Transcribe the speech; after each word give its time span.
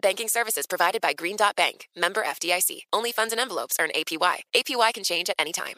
Banking 0.00 0.28
services 0.28 0.66
provided 0.66 1.00
by 1.00 1.12
Green 1.12 1.36
Dot 1.36 1.56
Bank, 1.56 1.88
member 1.96 2.22
FDIC. 2.22 2.82
Only 2.92 3.10
funds 3.10 3.32
and 3.32 3.40
envelopes 3.40 3.76
earn 3.80 3.90
APY. 3.94 4.42
APY 4.54 4.94
can 4.94 5.04
change 5.04 5.28
at 5.28 5.36
any 5.38 5.52
time. 5.52 5.76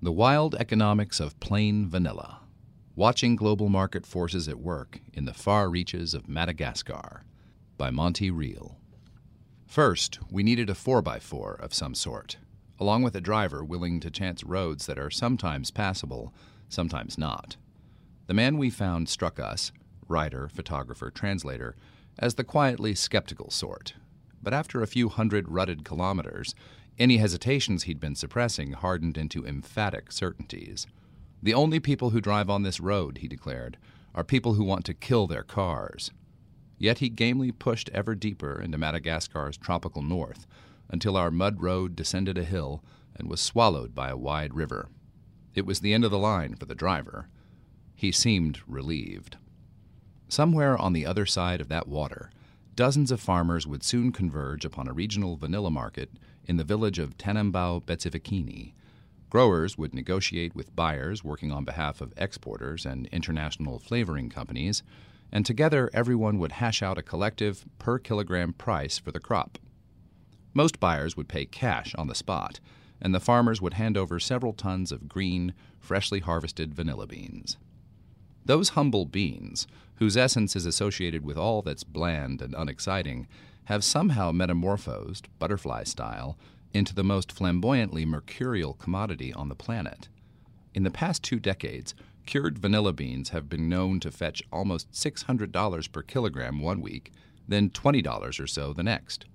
The 0.00 0.10
Wild 0.10 0.56
Economics 0.56 1.20
of 1.20 1.38
Plain 1.38 1.88
Vanilla 1.88 2.40
Watching 2.96 3.36
Global 3.36 3.68
Market 3.68 4.04
Forces 4.04 4.48
at 4.48 4.58
Work 4.58 4.98
in 5.14 5.24
the 5.24 5.32
Far 5.32 5.70
Reaches 5.70 6.12
of 6.12 6.28
Madagascar 6.28 7.22
by 7.78 7.90
Monte 7.90 8.30
Reel. 8.30 8.78
First, 9.64 10.18
we 10.30 10.42
needed 10.42 10.68
a 10.68 10.74
4x4 10.74 11.58
of 11.58 11.72
some 11.72 11.94
sort, 11.94 12.36
along 12.78 13.02
with 13.02 13.16
a 13.16 13.20
driver 13.20 13.64
willing 13.64 13.98
to 14.00 14.10
chance 14.10 14.44
roads 14.44 14.86
that 14.86 14.98
are 14.98 15.10
sometimes 15.10 15.70
passable, 15.70 16.34
sometimes 16.68 17.16
not. 17.16 17.56
The 18.26 18.34
man 18.34 18.58
we 18.58 18.70
found 18.70 19.08
struck 19.08 19.40
us, 19.40 19.72
writer, 20.06 20.48
photographer, 20.48 21.10
translator, 21.10 21.76
as 22.18 22.34
the 22.34 22.44
quietly 22.44 22.94
skeptical 22.94 23.50
sort. 23.50 23.94
But 24.42 24.54
after 24.54 24.82
a 24.82 24.86
few 24.86 25.08
hundred 25.08 25.48
rutted 25.48 25.84
kilometers, 25.84 26.54
any 26.98 27.16
hesitations 27.16 27.84
he'd 27.84 28.00
been 28.00 28.14
suppressing 28.14 28.72
hardened 28.72 29.16
into 29.16 29.46
emphatic 29.46 30.12
certainties. 30.12 30.86
The 31.42 31.54
only 31.54 31.80
people 31.80 32.10
who 32.10 32.20
drive 32.20 32.50
on 32.50 32.62
this 32.62 32.80
road, 32.80 33.18
he 33.18 33.28
declared, 33.28 33.78
are 34.14 34.24
people 34.24 34.54
who 34.54 34.64
want 34.64 34.84
to 34.86 34.94
kill 34.94 35.26
their 35.26 35.42
cars. 35.42 36.10
Yet 36.78 36.98
he 36.98 37.08
gamely 37.08 37.52
pushed 37.52 37.90
ever 37.90 38.14
deeper 38.14 38.60
into 38.60 38.78
Madagascar's 38.78 39.56
tropical 39.56 40.02
north 40.02 40.46
until 40.88 41.16
our 41.16 41.30
mud 41.30 41.62
road 41.62 41.96
descended 41.96 42.36
a 42.36 42.44
hill 42.44 42.84
and 43.16 43.28
was 43.28 43.40
swallowed 43.40 43.94
by 43.94 44.08
a 44.08 44.16
wide 44.16 44.54
river. 44.54 44.88
It 45.54 45.66
was 45.66 45.80
the 45.80 45.94
end 45.94 46.04
of 46.04 46.10
the 46.10 46.18
line 46.18 46.54
for 46.56 46.66
the 46.66 46.74
driver. 46.74 47.28
He 47.94 48.12
seemed 48.12 48.60
relieved. 48.66 49.36
Somewhere 50.32 50.78
on 50.78 50.94
the 50.94 51.04
other 51.04 51.26
side 51.26 51.60
of 51.60 51.68
that 51.68 51.86
water, 51.86 52.30
dozens 52.74 53.10
of 53.10 53.20
farmers 53.20 53.66
would 53.66 53.82
soon 53.82 54.12
converge 54.12 54.64
upon 54.64 54.88
a 54.88 54.92
regional 54.94 55.36
vanilla 55.36 55.70
market 55.70 56.10
in 56.46 56.56
the 56.56 56.64
village 56.64 56.98
of 56.98 57.18
Tanambao 57.18 57.84
Betsivikini. 57.84 58.72
Growers 59.28 59.76
would 59.76 59.94
negotiate 59.94 60.54
with 60.54 60.74
buyers 60.74 61.22
working 61.22 61.52
on 61.52 61.66
behalf 61.66 62.00
of 62.00 62.14
exporters 62.16 62.86
and 62.86 63.08
international 63.08 63.78
flavoring 63.78 64.30
companies, 64.30 64.82
and 65.30 65.44
together 65.44 65.90
everyone 65.92 66.38
would 66.38 66.52
hash 66.52 66.82
out 66.82 66.96
a 66.96 67.02
collective 67.02 67.66
per 67.78 67.98
kilogram 67.98 68.54
price 68.54 68.96
for 68.96 69.12
the 69.12 69.20
crop. 69.20 69.58
Most 70.54 70.80
buyers 70.80 71.14
would 71.14 71.28
pay 71.28 71.44
cash 71.44 71.94
on 71.96 72.06
the 72.06 72.14
spot, 72.14 72.58
and 73.02 73.14
the 73.14 73.20
farmers 73.20 73.60
would 73.60 73.74
hand 73.74 73.98
over 73.98 74.18
several 74.18 74.54
tons 74.54 74.92
of 74.92 75.10
green, 75.10 75.52
freshly 75.78 76.20
harvested 76.20 76.72
vanilla 76.72 77.06
beans. 77.06 77.58
Those 78.44 78.70
humble 78.70 79.04
beans, 79.04 79.66
whose 79.96 80.16
essence 80.16 80.56
is 80.56 80.66
associated 80.66 81.24
with 81.24 81.36
all 81.36 81.62
that's 81.62 81.84
bland 81.84 82.42
and 82.42 82.54
unexciting, 82.54 83.28
have 83.64 83.84
somehow 83.84 84.32
metamorphosed, 84.32 85.28
butterfly 85.38 85.84
style, 85.84 86.36
into 86.74 86.94
the 86.94 87.04
most 87.04 87.30
flamboyantly 87.30 88.04
mercurial 88.04 88.74
commodity 88.74 89.32
on 89.32 89.48
the 89.48 89.54
planet. 89.54 90.08
In 90.74 90.82
the 90.82 90.90
past 90.90 91.22
two 91.22 91.38
decades, 91.38 91.94
cured 92.26 92.58
vanilla 92.58 92.92
beans 92.92 93.28
have 93.28 93.48
been 93.48 93.68
known 93.68 94.00
to 94.00 94.10
fetch 94.10 94.42
almost 94.52 94.90
$600 94.92 95.92
per 95.92 96.02
kilogram 96.02 96.60
one 96.60 96.80
week, 96.80 97.12
then 97.46 97.70
$20 97.70 98.40
or 98.40 98.46
so 98.46 98.72
the 98.72 98.82
next. 98.82 99.26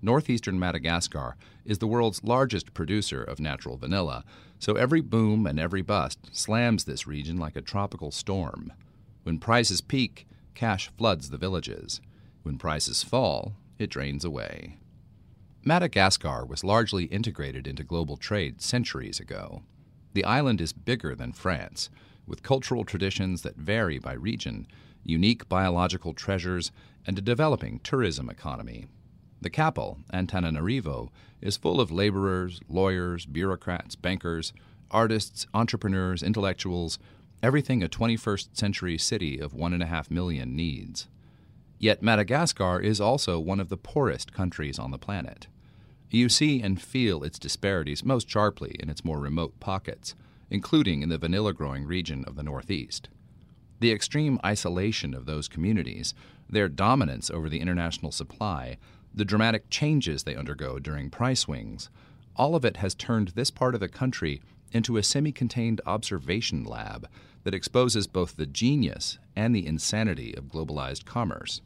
Northeastern 0.00 0.58
Madagascar 0.58 1.36
is 1.64 1.78
the 1.78 1.86
world's 1.86 2.22
largest 2.22 2.72
producer 2.72 3.22
of 3.22 3.40
natural 3.40 3.76
vanilla, 3.76 4.24
so 4.58 4.74
every 4.74 5.00
boom 5.00 5.46
and 5.46 5.58
every 5.58 5.82
bust 5.82 6.18
slams 6.32 6.84
this 6.84 7.06
region 7.06 7.36
like 7.36 7.56
a 7.56 7.62
tropical 7.62 8.10
storm. 8.10 8.72
When 9.24 9.38
prices 9.38 9.80
peak, 9.80 10.26
cash 10.54 10.90
floods 10.96 11.30
the 11.30 11.38
villages. 11.38 12.00
When 12.42 12.58
prices 12.58 13.02
fall, 13.02 13.54
it 13.78 13.90
drains 13.90 14.24
away. 14.24 14.78
Madagascar 15.64 16.46
was 16.46 16.64
largely 16.64 17.04
integrated 17.04 17.66
into 17.66 17.82
global 17.84 18.16
trade 18.16 18.62
centuries 18.62 19.20
ago. 19.20 19.62
The 20.14 20.24
island 20.24 20.60
is 20.60 20.72
bigger 20.72 21.14
than 21.14 21.32
France, 21.32 21.90
with 22.26 22.42
cultural 22.42 22.84
traditions 22.84 23.42
that 23.42 23.56
vary 23.56 23.98
by 23.98 24.12
region, 24.12 24.66
unique 25.02 25.48
biological 25.48 26.14
treasures, 26.14 26.70
and 27.06 27.18
a 27.18 27.22
developing 27.22 27.80
tourism 27.80 28.30
economy. 28.30 28.86
The 29.40 29.50
capital, 29.50 29.98
Antananarivo, 30.12 31.10
is 31.40 31.56
full 31.56 31.80
of 31.80 31.92
laborers, 31.92 32.60
lawyers, 32.68 33.24
bureaucrats, 33.24 33.94
bankers, 33.94 34.52
artists, 34.90 35.46
entrepreneurs, 35.54 36.22
intellectuals, 36.22 36.98
everything 37.42 37.82
a 37.82 37.88
21st 37.88 38.56
century 38.56 38.98
city 38.98 39.38
of 39.38 39.54
one 39.54 39.72
and 39.72 39.82
a 39.82 39.86
half 39.86 40.10
million 40.10 40.56
needs. 40.56 41.06
Yet 41.78 42.02
Madagascar 42.02 42.80
is 42.80 43.00
also 43.00 43.38
one 43.38 43.60
of 43.60 43.68
the 43.68 43.76
poorest 43.76 44.32
countries 44.32 44.78
on 44.78 44.90
the 44.90 44.98
planet. 44.98 45.46
You 46.10 46.28
see 46.28 46.60
and 46.60 46.80
feel 46.80 47.22
its 47.22 47.38
disparities 47.38 48.04
most 48.04 48.28
sharply 48.28 48.74
in 48.80 48.90
its 48.90 49.04
more 49.04 49.20
remote 49.20 49.60
pockets, 49.60 50.14
including 50.50 51.02
in 51.02 51.10
the 51.10 51.18
vanilla 51.18 51.52
growing 51.52 51.84
region 51.84 52.24
of 52.26 52.34
the 52.34 52.42
Northeast. 52.42 53.08
The 53.80 53.92
extreme 53.92 54.40
isolation 54.44 55.14
of 55.14 55.26
those 55.26 55.46
communities, 55.46 56.14
their 56.50 56.68
dominance 56.68 57.30
over 57.30 57.48
the 57.48 57.60
international 57.60 58.10
supply, 58.10 58.78
the 59.14 59.24
dramatic 59.24 59.70
changes 59.70 60.22
they 60.22 60.36
undergo 60.36 60.78
during 60.78 61.10
price 61.10 61.40
swings, 61.40 61.90
all 62.36 62.54
of 62.54 62.64
it 62.64 62.78
has 62.78 62.94
turned 62.94 63.28
this 63.28 63.50
part 63.50 63.74
of 63.74 63.80
the 63.80 63.88
country 63.88 64.40
into 64.72 64.96
a 64.96 65.02
semi 65.02 65.32
contained 65.32 65.80
observation 65.86 66.64
lab 66.64 67.08
that 67.44 67.54
exposes 67.54 68.06
both 68.06 68.36
the 68.36 68.46
genius 68.46 69.18
and 69.34 69.54
the 69.54 69.66
insanity 69.66 70.34
of 70.34 70.44
globalized 70.44 71.04
commerce. 71.04 71.62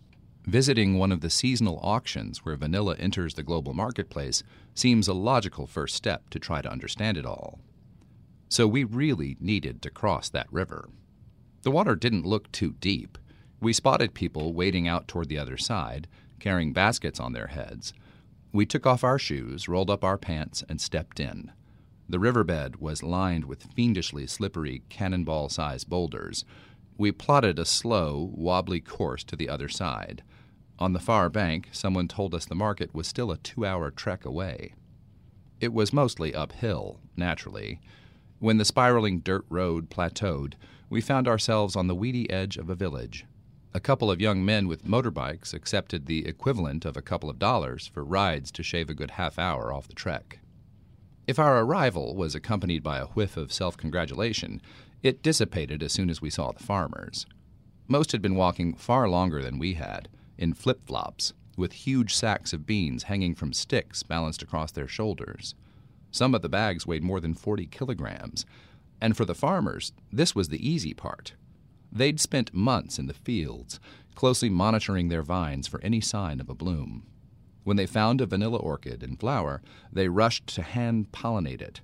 Visiting 0.46 0.98
one 0.98 1.12
of 1.12 1.20
the 1.20 1.30
seasonal 1.30 1.78
auctions 1.82 2.44
where 2.44 2.56
vanilla 2.56 2.96
enters 2.98 3.34
the 3.34 3.42
global 3.42 3.74
marketplace 3.74 4.42
seems 4.74 5.06
a 5.06 5.14
logical 5.14 5.66
first 5.66 5.94
step 5.94 6.30
to 6.30 6.38
try 6.38 6.60
to 6.60 6.70
understand 6.70 7.16
it 7.16 7.26
all. 7.26 7.60
So 8.48 8.66
we 8.66 8.84
really 8.84 9.36
needed 9.40 9.82
to 9.82 9.90
cross 9.90 10.28
that 10.30 10.52
river. 10.52 10.88
The 11.62 11.70
water 11.70 11.94
didn't 11.94 12.26
look 12.26 12.50
too 12.50 12.74
deep. 12.80 13.18
We 13.60 13.72
spotted 13.72 14.14
people 14.14 14.52
wading 14.52 14.88
out 14.88 15.06
toward 15.06 15.28
the 15.28 15.38
other 15.38 15.56
side, 15.56 16.08
carrying 16.42 16.72
baskets 16.72 17.20
on 17.20 17.32
their 17.32 17.46
heads. 17.46 17.94
We 18.52 18.66
took 18.66 18.84
off 18.84 19.04
our 19.04 19.18
shoes, 19.18 19.68
rolled 19.68 19.88
up 19.88 20.02
our 20.02 20.18
pants, 20.18 20.64
and 20.68 20.80
stepped 20.80 21.20
in. 21.20 21.52
The 22.08 22.18
riverbed 22.18 22.76
was 22.76 23.04
lined 23.04 23.44
with 23.44 23.72
fiendishly 23.74 24.26
slippery 24.26 24.82
cannonball 24.88 25.48
sized 25.50 25.88
boulders. 25.88 26.44
We 26.98 27.12
plotted 27.12 27.60
a 27.60 27.64
slow, 27.64 28.32
wobbly 28.34 28.80
course 28.80 29.22
to 29.24 29.36
the 29.36 29.48
other 29.48 29.68
side. 29.68 30.24
On 30.80 30.92
the 30.92 30.98
far 30.98 31.30
bank, 31.30 31.68
someone 31.70 32.08
told 32.08 32.34
us 32.34 32.44
the 32.44 32.56
market 32.56 32.92
was 32.92 33.06
still 33.06 33.30
a 33.30 33.38
two 33.38 33.64
hour 33.64 33.92
trek 33.92 34.24
away. 34.24 34.74
It 35.60 35.72
was 35.72 35.92
mostly 35.92 36.34
uphill, 36.34 36.98
naturally. 37.16 37.80
When 38.40 38.58
the 38.58 38.64
spiraling 38.64 39.20
dirt 39.20 39.46
road 39.48 39.90
plateaued, 39.90 40.54
we 40.90 41.00
found 41.00 41.28
ourselves 41.28 41.76
on 41.76 41.86
the 41.86 41.94
weedy 41.94 42.28
edge 42.30 42.56
of 42.56 42.68
a 42.68 42.74
village. 42.74 43.26
A 43.74 43.80
couple 43.80 44.10
of 44.10 44.20
young 44.20 44.44
men 44.44 44.68
with 44.68 44.84
motorbikes 44.84 45.54
accepted 45.54 46.04
the 46.04 46.26
equivalent 46.26 46.84
of 46.84 46.94
a 46.94 47.02
couple 47.02 47.30
of 47.30 47.38
dollars 47.38 47.86
for 47.86 48.04
rides 48.04 48.52
to 48.52 48.62
shave 48.62 48.90
a 48.90 48.94
good 48.94 49.12
half 49.12 49.38
hour 49.38 49.72
off 49.72 49.88
the 49.88 49.94
trek. 49.94 50.40
If 51.26 51.38
our 51.38 51.62
arrival 51.62 52.14
was 52.14 52.34
accompanied 52.34 52.82
by 52.82 52.98
a 52.98 53.06
whiff 53.06 53.38
of 53.38 53.50
self 53.50 53.78
congratulation, 53.78 54.60
it 55.02 55.22
dissipated 55.22 55.82
as 55.82 55.90
soon 55.90 56.10
as 56.10 56.20
we 56.20 56.28
saw 56.28 56.52
the 56.52 56.62
farmers. 56.62 57.24
Most 57.88 58.12
had 58.12 58.20
been 58.20 58.34
walking 58.34 58.74
far 58.74 59.08
longer 59.08 59.42
than 59.42 59.58
we 59.58 59.74
had 59.74 60.10
in 60.36 60.52
flip 60.52 60.84
flops, 60.84 61.32
with 61.56 61.72
huge 61.72 62.14
sacks 62.14 62.52
of 62.52 62.66
beans 62.66 63.04
hanging 63.04 63.34
from 63.34 63.54
sticks 63.54 64.02
balanced 64.02 64.42
across 64.42 64.70
their 64.72 64.88
shoulders. 64.88 65.54
Some 66.10 66.34
of 66.34 66.42
the 66.42 66.48
bags 66.50 66.86
weighed 66.86 67.02
more 67.02 67.20
than 67.20 67.32
40 67.32 67.66
kilograms. 67.66 68.44
And 69.00 69.16
for 69.16 69.24
the 69.24 69.34
farmers, 69.34 69.92
this 70.12 70.34
was 70.34 70.50
the 70.50 70.68
easy 70.68 70.92
part. 70.92 71.32
They'd 71.92 72.18
spent 72.18 72.54
months 72.54 72.98
in 72.98 73.06
the 73.06 73.14
fields, 73.14 73.78
closely 74.14 74.48
monitoring 74.48 75.08
their 75.08 75.22
vines 75.22 75.68
for 75.68 75.80
any 75.82 76.00
sign 76.00 76.40
of 76.40 76.48
a 76.48 76.54
bloom. 76.54 77.06
When 77.64 77.76
they 77.76 77.86
found 77.86 78.20
a 78.20 78.26
vanilla 78.26 78.58
orchid 78.58 79.02
in 79.02 79.16
flower, 79.16 79.62
they 79.92 80.08
rushed 80.08 80.46
to 80.54 80.62
hand 80.62 81.12
pollinate 81.12 81.60
it. 81.60 81.80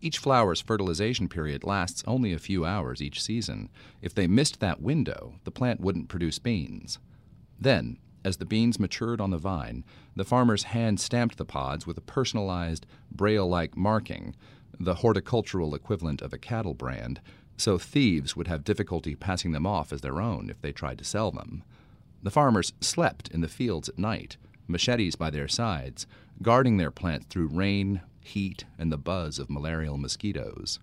Each 0.00 0.18
flower's 0.18 0.60
fertilization 0.60 1.28
period 1.28 1.62
lasts 1.62 2.02
only 2.06 2.32
a 2.32 2.38
few 2.38 2.64
hours 2.64 3.00
each 3.00 3.22
season. 3.22 3.68
If 4.00 4.14
they 4.14 4.26
missed 4.26 4.58
that 4.58 4.82
window, 4.82 5.34
the 5.44 5.52
plant 5.52 5.80
wouldn't 5.80 6.08
produce 6.08 6.40
beans. 6.40 6.98
Then, 7.60 7.98
as 8.24 8.38
the 8.38 8.44
beans 8.46 8.80
matured 8.80 9.20
on 9.20 9.30
the 9.30 9.38
vine, 9.38 9.84
the 10.16 10.24
farmers 10.24 10.64
hand 10.64 10.98
stamped 10.98 11.36
the 11.36 11.44
pods 11.44 11.86
with 11.86 11.98
a 11.98 12.02
personalized, 12.02 12.86
braille 13.12 13.48
like 13.48 13.76
marking, 13.76 14.34
the 14.80 14.96
horticultural 14.96 15.74
equivalent 15.74 16.22
of 16.22 16.32
a 16.32 16.38
cattle 16.38 16.74
brand, 16.74 17.20
so 17.56 17.78
thieves 17.78 18.36
would 18.36 18.48
have 18.48 18.64
difficulty 18.64 19.14
passing 19.14 19.52
them 19.52 19.66
off 19.66 19.92
as 19.92 20.00
their 20.00 20.20
own 20.20 20.50
if 20.50 20.60
they 20.60 20.72
tried 20.72 20.98
to 20.98 21.04
sell 21.04 21.30
them. 21.30 21.62
The 22.22 22.30
farmers 22.30 22.72
slept 22.80 23.28
in 23.28 23.40
the 23.40 23.48
fields 23.48 23.88
at 23.88 23.98
night, 23.98 24.36
machetes 24.68 25.16
by 25.16 25.30
their 25.30 25.48
sides, 25.48 26.06
guarding 26.40 26.76
their 26.76 26.90
plants 26.90 27.26
through 27.28 27.48
rain, 27.48 28.00
heat, 28.20 28.64
and 28.78 28.90
the 28.92 28.98
buzz 28.98 29.38
of 29.38 29.50
malarial 29.50 29.96
mosquitoes. 29.96 30.78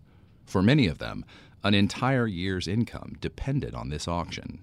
For 0.45 0.62
many 0.62 0.88
of 0.88 0.98
them, 0.98 1.25
an 1.63 1.74
entire 1.74 2.27
year's 2.27 2.68
income 2.68 3.15
depended 3.19 3.74
on 3.74 3.89
this 3.89 4.07
auction. 4.07 4.60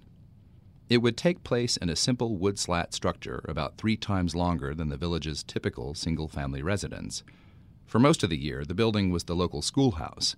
It 0.89 0.99
would 0.99 1.17
take 1.17 1.43
place 1.43 1.77
in 1.77 1.89
a 1.89 1.95
simple 1.95 2.37
wood 2.37 2.57
slat 2.57 2.93
structure 2.93 3.43
about 3.47 3.77
three 3.77 3.97
times 3.97 4.35
longer 4.35 4.73
than 4.73 4.89
the 4.89 4.97
village's 4.97 5.43
typical 5.43 5.93
single 5.93 6.27
family 6.27 6.61
residence. 6.61 7.23
For 7.85 7.99
most 7.99 8.23
of 8.23 8.29
the 8.29 8.37
year, 8.37 8.63
the 8.63 8.73
building 8.73 9.11
was 9.11 9.25
the 9.25 9.35
local 9.35 9.61
schoolhouse. 9.61 10.35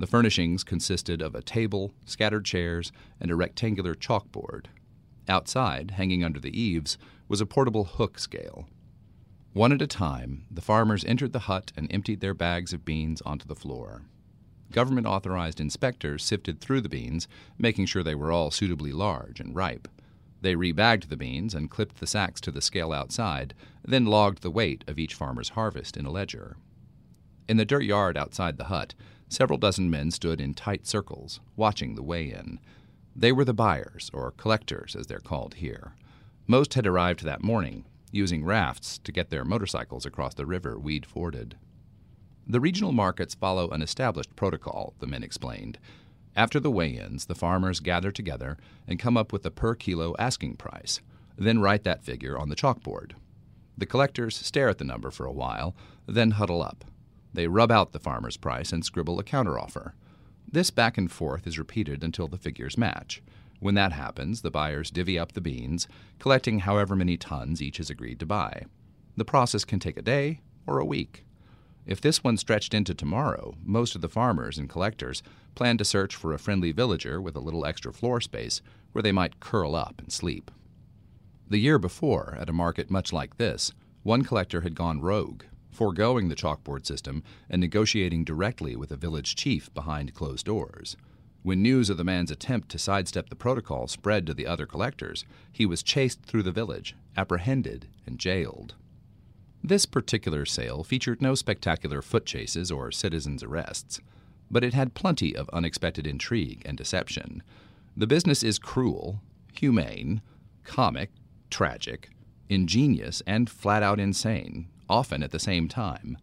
The 0.00 0.06
furnishings 0.06 0.64
consisted 0.64 1.20
of 1.20 1.34
a 1.34 1.42
table, 1.42 1.92
scattered 2.06 2.46
chairs, 2.46 2.90
and 3.20 3.30
a 3.30 3.36
rectangular 3.36 3.94
chalkboard. 3.94 4.68
Outside, 5.28 5.90
hanging 5.90 6.24
under 6.24 6.40
the 6.40 6.58
eaves, 6.58 6.96
was 7.28 7.42
a 7.42 7.46
portable 7.46 7.84
hook 7.84 8.18
scale. 8.18 8.66
One 9.52 9.72
at 9.72 9.82
a 9.82 9.86
time, 9.86 10.46
the 10.50 10.62
farmers 10.62 11.04
entered 11.04 11.34
the 11.34 11.40
hut 11.40 11.70
and 11.76 11.86
emptied 11.92 12.20
their 12.20 12.32
bags 12.32 12.72
of 12.72 12.82
beans 12.82 13.20
onto 13.26 13.46
the 13.46 13.54
floor. 13.54 14.04
Government 14.72 15.06
authorized 15.06 15.60
inspectors 15.60 16.24
sifted 16.24 16.62
through 16.62 16.80
the 16.80 16.88
beans, 16.88 17.28
making 17.58 17.84
sure 17.84 18.02
they 18.02 18.14
were 18.14 18.32
all 18.32 18.50
suitably 18.50 18.92
large 18.92 19.38
and 19.38 19.54
ripe. 19.54 19.86
They 20.40 20.54
rebagged 20.54 21.10
the 21.10 21.18
beans 21.18 21.54
and 21.54 21.70
clipped 21.70 22.00
the 22.00 22.06
sacks 22.06 22.40
to 22.40 22.50
the 22.50 22.62
scale 22.62 22.94
outside, 22.94 23.52
then 23.84 24.06
logged 24.06 24.40
the 24.40 24.50
weight 24.50 24.82
of 24.86 24.98
each 24.98 25.12
farmer's 25.12 25.50
harvest 25.50 25.98
in 25.98 26.06
a 26.06 26.10
ledger. 26.10 26.56
In 27.46 27.58
the 27.58 27.66
dirt 27.66 27.84
yard 27.84 28.16
outside 28.16 28.56
the 28.56 28.64
hut, 28.64 28.94
several 29.30 29.58
dozen 29.58 29.88
men 29.88 30.10
stood 30.10 30.40
in 30.40 30.52
tight 30.52 30.86
circles, 30.86 31.40
watching 31.56 31.94
the 31.94 32.02
weigh 32.02 32.30
in. 32.30 32.58
They 33.16 33.32
were 33.32 33.44
the 33.44 33.54
buyers, 33.54 34.10
or 34.12 34.32
collectors 34.32 34.94
as 34.94 35.06
they're 35.06 35.18
called 35.18 35.54
here. 35.54 35.94
Most 36.46 36.74
had 36.74 36.86
arrived 36.86 37.24
that 37.24 37.42
morning, 37.42 37.84
using 38.12 38.44
rafts 38.44 38.98
to 38.98 39.12
get 39.12 39.30
their 39.30 39.44
motorcycles 39.44 40.04
across 40.04 40.34
the 40.34 40.46
river 40.46 40.78
weed 40.78 41.06
forded. 41.06 41.56
The 42.46 42.60
regional 42.60 42.92
markets 42.92 43.34
follow 43.34 43.70
an 43.70 43.82
established 43.82 44.34
protocol, 44.34 44.94
the 44.98 45.06
men 45.06 45.22
explained. 45.22 45.78
After 46.34 46.58
the 46.58 46.70
weigh 46.70 46.96
ins, 46.96 47.26
the 47.26 47.34
farmers 47.34 47.80
gather 47.80 48.10
together 48.10 48.58
and 48.88 48.98
come 48.98 49.16
up 49.16 49.32
with 49.32 49.46
a 49.46 49.50
per 49.50 49.74
kilo 49.74 50.14
asking 50.18 50.56
price, 50.56 51.00
then 51.38 51.60
write 51.60 51.84
that 51.84 52.04
figure 52.04 52.38
on 52.38 52.48
the 52.48 52.56
chalkboard. 52.56 53.12
The 53.78 53.86
collectors 53.86 54.36
stare 54.36 54.68
at 54.68 54.78
the 54.78 54.84
number 54.84 55.10
for 55.10 55.26
a 55.26 55.32
while, 55.32 55.74
then 56.06 56.32
huddle 56.32 56.62
up. 56.62 56.84
They 57.32 57.46
rub 57.46 57.70
out 57.70 57.92
the 57.92 57.98
farmer's 57.98 58.36
price 58.36 58.72
and 58.72 58.84
scribble 58.84 59.18
a 59.18 59.24
counteroffer. 59.24 59.92
This 60.50 60.70
back 60.70 60.98
and 60.98 61.10
forth 61.10 61.46
is 61.46 61.58
repeated 61.58 62.02
until 62.02 62.28
the 62.28 62.38
figures 62.38 62.76
match. 62.76 63.22
When 63.60 63.74
that 63.74 63.92
happens, 63.92 64.42
the 64.42 64.50
buyers 64.50 64.90
divvy 64.90 65.18
up 65.18 65.32
the 65.32 65.40
beans, 65.40 65.86
collecting 66.18 66.60
however 66.60 66.96
many 66.96 67.16
tons 67.16 67.62
each 67.62 67.76
has 67.76 67.90
agreed 67.90 68.18
to 68.20 68.26
buy. 68.26 68.64
The 69.16 69.24
process 69.24 69.64
can 69.64 69.78
take 69.78 69.96
a 69.96 70.02
day 70.02 70.40
or 70.66 70.78
a 70.78 70.84
week. 70.84 71.24
If 71.86 72.00
this 72.00 72.24
one 72.24 72.36
stretched 72.36 72.74
into 72.74 72.94
tomorrow, 72.94 73.54
most 73.64 73.94
of 73.94 74.00
the 74.00 74.08
farmers 74.08 74.58
and 74.58 74.68
collectors 74.68 75.22
plan 75.54 75.76
to 75.78 75.84
search 75.84 76.16
for 76.16 76.32
a 76.32 76.38
friendly 76.38 76.72
villager 76.72 77.20
with 77.20 77.36
a 77.36 77.40
little 77.40 77.66
extra 77.66 77.92
floor 77.92 78.20
space 78.20 78.62
where 78.92 79.02
they 79.02 79.12
might 79.12 79.40
curl 79.40 79.74
up 79.74 79.96
and 79.98 80.12
sleep. 80.12 80.50
The 81.48 81.58
year 81.58 81.78
before, 81.78 82.36
at 82.40 82.48
a 82.48 82.52
market 82.52 82.90
much 82.90 83.12
like 83.12 83.36
this, 83.36 83.72
one 84.02 84.22
collector 84.22 84.60
had 84.60 84.74
gone 84.74 85.00
rogue, 85.00 85.42
foregoing 85.70 86.28
the 86.28 86.36
chalkboard 86.36 86.86
system 86.86 87.22
and 87.48 87.60
negotiating 87.60 88.24
directly 88.24 88.76
with 88.76 88.90
a 88.90 88.96
village 88.96 89.34
chief 89.34 89.72
behind 89.74 90.14
closed 90.14 90.46
doors. 90.46 90.96
When 91.42 91.62
news 91.62 91.88
of 91.88 91.96
the 91.96 92.04
man's 92.04 92.30
attempt 92.30 92.68
to 92.70 92.78
sidestep 92.78 93.30
the 93.30 93.36
protocol 93.36 93.86
spread 93.88 94.26
to 94.26 94.34
the 94.34 94.46
other 94.46 94.66
collectors, 94.66 95.24
he 95.50 95.64
was 95.64 95.82
chased 95.82 96.22
through 96.22 96.42
the 96.42 96.52
village, 96.52 96.94
apprehended, 97.16 97.86
and 98.06 98.18
jailed. 98.18 98.74
This 99.62 99.86
particular 99.86 100.44
sale 100.44 100.84
featured 100.84 101.22
no 101.22 101.34
spectacular 101.34 102.02
foot 102.02 102.26
chases 102.26 102.70
or 102.70 102.90
citizens' 102.90 103.42
arrests, 103.42 104.00
but 104.50 104.64
it 104.64 104.74
had 104.74 104.94
plenty 104.94 105.34
of 105.34 105.48
unexpected 105.50 106.06
intrigue 106.06 106.62
and 106.66 106.76
deception. 106.76 107.42
The 107.96 108.06
business 108.06 108.42
is 108.42 108.58
cruel, 108.58 109.20
humane, 109.52 110.22
comic, 110.64 111.10
tragic, 111.50 112.10
ingenious, 112.48 113.22
and 113.26 113.48
flat 113.48 113.82
out 113.82 114.00
insane, 114.00 114.68
often 114.90 115.22
at 115.22 115.30
the 115.30 115.38
same 115.38 115.68
time. 115.68 116.18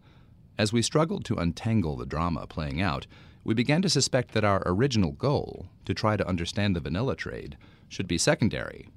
As 0.59 0.73
we 0.73 0.81
struggled 0.81 1.23
to 1.25 1.35
untangle 1.35 1.95
the 1.95 2.05
drama 2.05 2.45
playing 2.45 2.81
out, 2.81 3.07
we 3.43 3.53
began 3.53 3.81
to 3.81 3.89
suspect 3.89 4.33
that 4.33 4.43
our 4.43 4.61
original 4.65 5.13
goal, 5.13 5.69
to 5.85 5.93
try 5.93 6.17
to 6.17 6.27
understand 6.27 6.75
the 6.75 6.81
vanilla 6.81 7.15
trade, 7.15 7.57
should 7.87 8.07
be 8.07 8.17
secondary. 8.17 8.89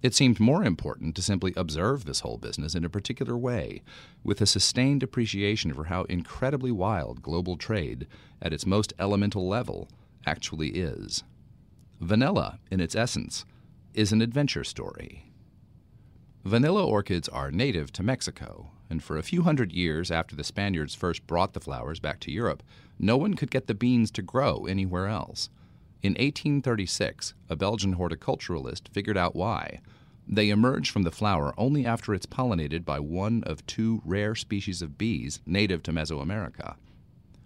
It 0.00 0.14
seemed 0.14 0.38
more 0.38 0.64
important 0.64 1.14
to 1.16 1.22
simply 1.22 1.52
observe 1.56 2.04
this 2.04 2.20
whole 2.20 2.38
business 2.38 2.74
in 2.74 2.84
a 2.84 2.88
particular 2.88 3.36
way, 3.36 3.82
with 4.22 4.40
a 4.40 4.46
sustained 4.46 5.02
appreciation 5.02 5.74
for 5.74 5.84
how 5.84 6.04
incredibly 6.04 6.70
wild 6.70 7.20
global 7.20 7.56
trade, 7.56 8.06
at 8.40 8.52
its 8.52 8.64
most 8.64 8.94
elemental 8.98 9.46
level, 9.46 9.88
actually 10.24 10.70
is. 10.70 11.24
Vanilla, 12.00 12.60
in 12.70 12.80
its 12.80 12.94
essence, 12.94 13.44
is 13.92 14.12
an 14.12 14.22
adventure 14.22 14.64
story. 14.64 15.32
Vanilla 16.44 16.86
orchids 16.86 17.28
are 17.28 17.50
native 17.50 17.92
to 17.92 18.04
Mexico, 18.04 18.70
and 18.90 19.02
for 19.02 19.16
a 19.16 19.22
few 19.22 19.42
hundred 19.42 19.72
years 19.72 20.10
after 20.10 20.34
the 20.34 20.44
Spaniards 20.44 20.94
first 20.94 21.26
brought 21.26 21.52
the 21.52 21.60
flowers 21.60 22.00
back 22.00 22.20
to 22.20 22.32
Europe, 22.32 22.62
no 22.98 23.16
one 23.16 23.34
could 23.34 23.50
get 23.50 23.66
the 23.66 23.74
beans 23.74 24.10
to 24.12 24.22
grow 24.22 24.66
anywhere 24.66 25.06
else. 25.06 25.50
In 26.02 26.12
1836, 26.12 27.34
a 27.48 27.56
Belgian 27.56 27.96
horticulturalist 27.96 28.88
figured 28.88 29.16
out 29.16 29.34
why. 29.34 29.80
They 30.26 30.50
emerge 30.50 30.90
from 30.90 31.02
the 31.02 31.10
flower 31.10 31.54
only 31.56 31.86
after 31.86 32.14
it's 32.14 32.26
pollinated 32.26 32.84
by 32.84 33.00
one 33.00 33.42
of 33.44 33.66
two 33.66 34.02
rare 34.04 34.34
species 34.34 34.82
of 34.82 34.98
bees 34.98 35.40
native 35.46 35.82
to 35.84 35.92
Mesoamerica. 35.92 36.76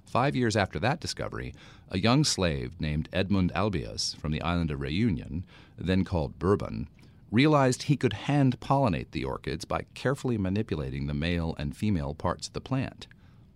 Five 0.05 0.37
years 0.37 0.57
after 0.57 0.79
that 0.81 1.01
discovery, 1.01 1.55
a 1.91 1.99
young 1.99 2.25
slave 2.25 2.79
named 2.81 3.09
Edmond 3.13 3.53
Albius 3.55 4.15
from 4.17 4.33
the 4.33 4.43
island 4.43 4.71
of 4.71 4.81
Reunion, 4.81 5.45
then 5.79 6.05
called 6.05 6.39
Bourbon, 6.39 6.89
realized 7.33 7.85
he 7.85 7.97
could 7.97 8.13
hand 8.13 8.61
pollinate 8.61 9.11
the 9.11 9.25
orchids 9.25 9.65
by 9.65 9.87
carefully 9.95 10.37
manipulating 10.37 11.07
the 11.07 11.15
male 11.15 11.57
and 11.59 11.75
female 11.75 12.15
parts 12.15 12.47
of 12.47 12.53
the 12.53 12.61
plant. 12.61 13.07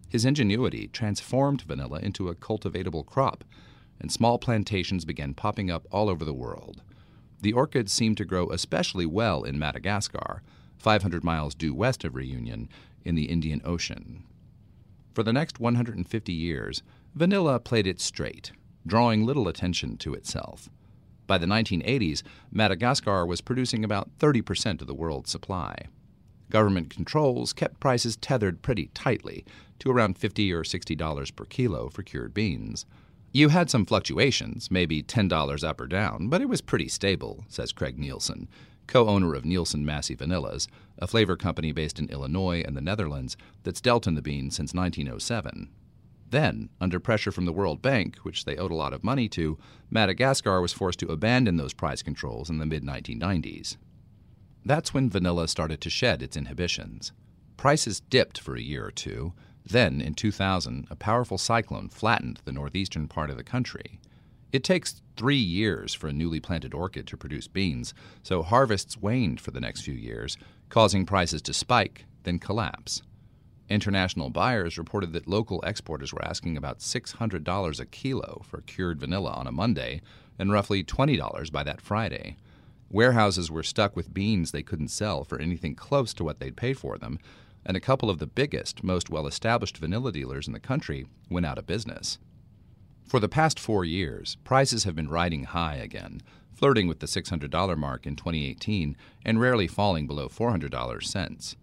His 0.09 0.25
ingenuity 0.25 0.89
transformed 0.89 1.63
vanilla 1.63 2.01
into 2.01 2.29
a 2.29 2.35
cultivatable 2.35 3.05
crop, 3.05 3.45
and 4.01 4.11
small 4.11 4.39
plantations 4.39 5.05
began 5.05 5.35
popping 5.35 5.71
up 5.71 5.87
all 5.91 6.09
over 6.09 6.25
the 6.25 6.33
world. 6.33 6.83
The 7.43 7.53
orchids 7.53 7.93
seemed 7.93 8.17
to 8.17 8.25
grow 8.25 8.49
especially 8.49 9.05
well 9.05 9.45
in 9.45 9.59
Madagascar, 9.59 10.43
500 10.79 11.23
miles 11.23 11.55
due 11.55 11.75
west 11.75 12.03
of 12.05 12.15
Reunion, 12.15 12.71
in 13.05 13.15
the 13.15 13.27
Indian 13.27 13.61
Ocean. 13.65 14.25
For 15.13 15.23
the 15.23 15.33
next 15.33 15.61
150 15.61 16.33
years, 16.33 16.83
vanilla 17.15 17.61
played 17.61 17.87
it 17.87 18.01
straight, 18.01 18.53
drawing 18.87 19.25
little 19.25 19.49
attention 19.49 19.97
to 19.99 20.15
itself. 20.15 20.71
By 21.27 21.39
the 21.39 21.47
1980s, 21.47 22.23
Madagascar 22.51 23.27
was 23.27 23.41
producing 23.41 23.85
about 23.85 24.11
30% 24.19 24.81
of 24.81 24.87
the 24.87 24.95
world's 24.95 25.31
supply. 25.31 25.87
Government 26.51 26.91
controls 26.91 27.53
kept 27.53 27.81
prices 27.81 28.17
tethered 28.17 28.63
pretty 28.63 28.91
tightly 28.95 29.45
to 29.81 29.91
around 29.91 30.17
50 30.17 30.53
or 30.53 30.63
$60 30.63 31.37
per 31.37 31.45
kilo 31.45 31.89
for 31.89 32.03
cured 32.03 32.33
beans. 32.33 32.87
You 33.33 33.49
had 33.49 33.69
some 33.69 33.85
fluctuations, 33.85 34.71
maybe 34.71 35.03
$10 35.03 35.65
up 35.65 35.81
or 35.81 35.87
down, 35.87 36.29
but 36.29 36.41
it 36.41 36.49
was 36.49 36.61
pretty 36.61 36.89
stable, 36.89 37.45
says 37.49 37.73
Craig 37.73 37.99
Nielsen, 37.99 38.49
co 38.87 39.09
owner 39.09 39.35
of 39.35 39.45
Nielsen 39.45 39.85
Massey 39.85 40.17
Vanillas, 40.17 40.69
a 40.99 41.07
flavor 41.07 41.37
company 41.37 41.73
based 41.73 41.99
in 41.99 42.09
Illinois 42.09 42.63
and 42.65 42.77
the 42.77 42.81
Netherlands 42.81 43.37
that's 43.65 43.81
dealt 43.81 44.07
in 44.07 44.15
the 44.15 44.23
bean 44.23 44.51
since 44.51 44.73
1907. 44.73 45.69
Then, 46.31 46.71
under 46.81 46.99
pressure 46.99 47.31
from 47.31 47.45
the 47.45 47.53
World 47.53 47.81
Bank, 47.83 48.17
which 48.19 48.45
they 48.45 48.57
owed 48.57 48.73
a 48.73 48.77
lot 48.77 48.93
of 48.93 49.05
money 49.05 49.29
to, 49.31 49.59
Madagascar 49.91 50.61
was 50.61 50.73
forced 50.73 50.99
to 51.01 51.09
abandon 51.09 51.57
those 51.57 51.73
price 51.73 52.03
controls 52.03 52.51
in 52.51 52.59
the 52.59 52.67
mid 52.67 52.83
1990s. 52.83 53.77
That's 54.65 54.93
when 54.93 55.09
vanilla 55.09 55.47
started 55.47 55.81
to 55.83 55.91
shed 55.91 56.23
its 56.23 56.37
inhibitions. 56.37 57.13
Prices 57.57 58.01
dipped 58.01 58.39
for 58.39 58.57
a 58.57 58.61
year 58.61 58.87
or 58.87 58.91
two, 58.91 59.33
Then, 59.65 60.01
in 60.01 60.15
2000, 60.15 60.87
a 60.91 60.97
powerful 60.97 61.39
cyclone 61.39 61.89
flattened 61.89 62.41
the 62.45 62.53
northeastern 62.53 63.09
part 63.09 63.31
of 63.31 63.37
the 63.37 63.43
country. 63.43 63.99
It 64.53 64.63
takes 64.63 65.03
three 65.17 65.37
years 65.37 65.93
for 65.93 66.07
a 66.07 66.13
newly 66.13 66.39
planted 66.39 66.73
orchid 66.73 67.07
to 67.09 67.17
produce 67.17 67.49
beans, 67.49 67.93
so 68.23 68.43
harvests 68.43 68.97
waned 68.97 69.41
for 69.41 69.51
the 69.51 69.61
next 69.61 69.83
few 69.83 69.95
years, 69.95 70.37
causing 70.69 71.05
prices 71.05 71.43
to 71.43 71.53
spike, 71.53 72.05
then 72.23 72.39
collapse. 72.39 73.03
International 73.69 74.31
buyers 74.31 74.79
reported 74.79 75.13
that 75.13 75.27
local 75.27 75.61
exporters 75.63 76.13
were 76.13 76.25
asking 76.25 76.57
about 76.57 76.79
$600 76.79 77.81
a 77.81 77.87
kilo 77.87 78.43
for 78.45 78.61
cured 78.61 79.01
vanilla 79.01 79.33
on 79.33 79.47
a 79.47 79.53
Monday 79.53 80.01
and 80.39 80.53
roughly 80.53 80.85
$20 80.85 81.51
by 81.51 81.65
that 81.65 81.81
Friday. 81.81 82.37
Warehouses 82.91 83.51
were 83.51 83.65
stuck 83.65 83.97
with 83.97 84.15
beans 84.15 84.53
they 84.53 84.63
couldn't 84.63 84.89
sell 84.89 85.25
for 85.25 85.41
anything 85.41 85.75
close 85.75 86.15
to 86.15 86.25
what 86.25 86.39
they'd 86.39 86.57
paid 86.57 86.79
for 86.79 86.97
them, 86.97 87.19
and 87.65 87.77
a 87.77 87.81
couple 87.81 88.09
of 88.09 88.19
the 88.19 88.27
biggest, 88.29 88.85
most 88.85 89.11
well 89.11 89.27
established 89.27 89.79
vanilla 89.79 90.13
dealers 90.13 90.47
in 90.47 90.53
the 90.53 90.61
country 90.61 91.07
went 91.29 91.47
out 91.47 91.59
of 91.59 91.67
business. 91.67 92.19
For 93.09 93.19
the 93.19 93.29
past 93.29 93.59
four 93.59 93.85
years, 93.85 94.37
prices 94.45 94.85
have 94.85 94.95
been 94.95 95.09
riding 95.09 95.45
high 95.45 95.77
again, 95.77 96.23
flirting 96.55 96.87
with 96.87 97.01
the 97.01 97.07
$600 97.07 97.77
mark 97.77 98.07
in 98.07 98.15
2018 98.15 98.97
and 99.25 99.41
rarely 99.41 99.67
falling 99.67 100.07
below 100.07 100.29
$400 100.29 101.03
since. 101.03 101.57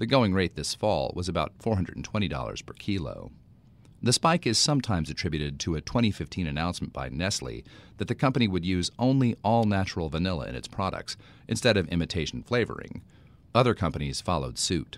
The 0.00 0.06
going 0.06 0.32
rate 0.32 0.56
this 0.56 0.74
fall 0.74 1.12
was 1.14 1.28
about 1.28 1.58
$420 1.58 2.64
per 2.64 2.72
kilo. 2.72 3.32
The 4.02 4.14
spike 4.14 4.46
is 4.46 4.56
sometimes 4.56 5.10
attributed 5.10 5.60
to 5.60 5.74
a 5.74 5.82
2015 5.82 6.46
announcement 6.46 6.94
by 6.94 7.10
Nestle 7.10 7.64
that 7.98 8.08
the 8.08 8.14
company 8.14 8.48
would 8.48 8.64
use 8.64 8.90
only 8.98 9.36
all 9.44 9.64
natural 9.64 10.08
vanilla 10.08 10.46
in 10.46 10.54
its 10.54 10.68
products 10.68 11.18
instead 11.48 11.76
of 11.76 11.86
imitation 11.88 12.42
flavoring. 12.42 13.02
Other 13.54 13.74
companies 13.74 14.22
followed 14.22 14.56
suit. 14.56 14.96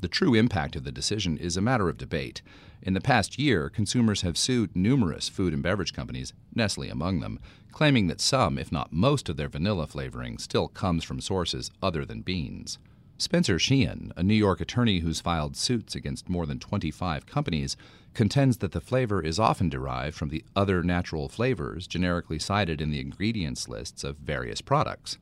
The 0.00 0.06
true 0.06 0.34
impact 0.34 0.76
of 0.76 0.84
the 0.84 0.92
decision 0.92 1.36
is 1.36 1.56
a 1.56 1.60
matter 1.60 1.88
of 1.88 1.98
debate. 1.98 2.40
In 2.80 2.94
the 2.94 3.00
past 3.00 3.40
year, 3.40 3.68
consumers 3.68 4.20
have 4.20 4.38
sued 4.38 4.76
numerous 4.76 5.28
food 5.28 5.54
and 5.54 5.62
beverage 5.62 5.92
companies, 5.92 6.32
Nestle 6.54 6.88
among 6.88 7.18
them, 7.18 7.40
claiming 7.72 8.06
that 8.06 8.20
some, 8.20 8.58
if 8.58 8.70
not 8.70 8.92
most, 8.92 9.28
of 9.28 9.36
their 9.36 9.48
vanilla 9.48 9.88
flavoring 9.88 10.38
still 10.38 10.68
comes 10.68 11.02
from 11.02 11.20
sources 11.20 11.72
other 11.82 12.04
than 12.04 12.20
beans. 12.20 12.78
Spencer 13.18 13.58
Sheehan, 13.58 14.12
a 14.14 14.22
New 14.22 14.34
York 14.34 14.60
attorney 14.60 14.98
who's 14.98 15.22
filed 15.22 15.56
suits 15.56 15.94
against 15.94 16.28
more 16.28 16.44
than 16.44 16.58
25 16.58 17.24
companies, 17.24 17.74
contends 18.12 18.58
that 18.58 18.72
the 18.72 18.80
flavor 18.80 19.22
is 19.22 19.38
often 19.38 19.70
derived 19.70 20.14
from 20.14 20.28
the 20.28 20.44
other 20.54 20.82
natural 20.82 21.28
flavors 21.28 21.86
generically 21.86 22.38
cited 22.38 22.80
in 22.80 22.90
the 22.90 23.00
ingredients 23.00 23.68
lists 23.68 24.04
of 24.04 24.18
various 24.18 24.60
products. 24.60 25.16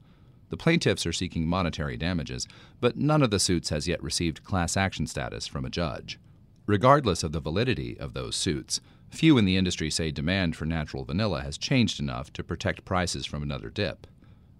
The 0.49 0.57
plaintiffs 0.57 1.07
are 1.07 1.13
seeking 1.13 1.47
monetary 1.47 1.97
damages, 1.97 2.49
but 2.81 2.97
none 2.97 3.23
of 3.23 3.31
the 3.31 3.39
suits 3.39 3.69
has 3.69 3.87
yet 3.87 4.03
received 4.03 4.45
class 4.45 4.77
action 4.77 5.07
status 5.07 5.47
from 5.47 5.65
a 5.65 5.71
judge. 5.71 6.19
Regardless 6.67 7.23
of 7.23 7.31
the 7.31 7.41
validity 7.41 7.97
of 7.99 8.13
those 8.13 8.35
suits, 8.35 8.81
few 9.11 9.39
in 9.39 9.45
the 9.45 9.57
industry 9.57 9.91
say 9.91 10.11
demand 10.11 10.57
for 10.57 10.65
natural 10.65 11.05
vanilla 11.05 11.43
has 11.43 11.57
changed 11.57 12.01
enough 12.01 12.33
to 12.33 12.43
protect 12.43 12.85
prices 12.85 13.25
from 13.25 13.43
another 13.43 13.71
dip. 13.71 14.09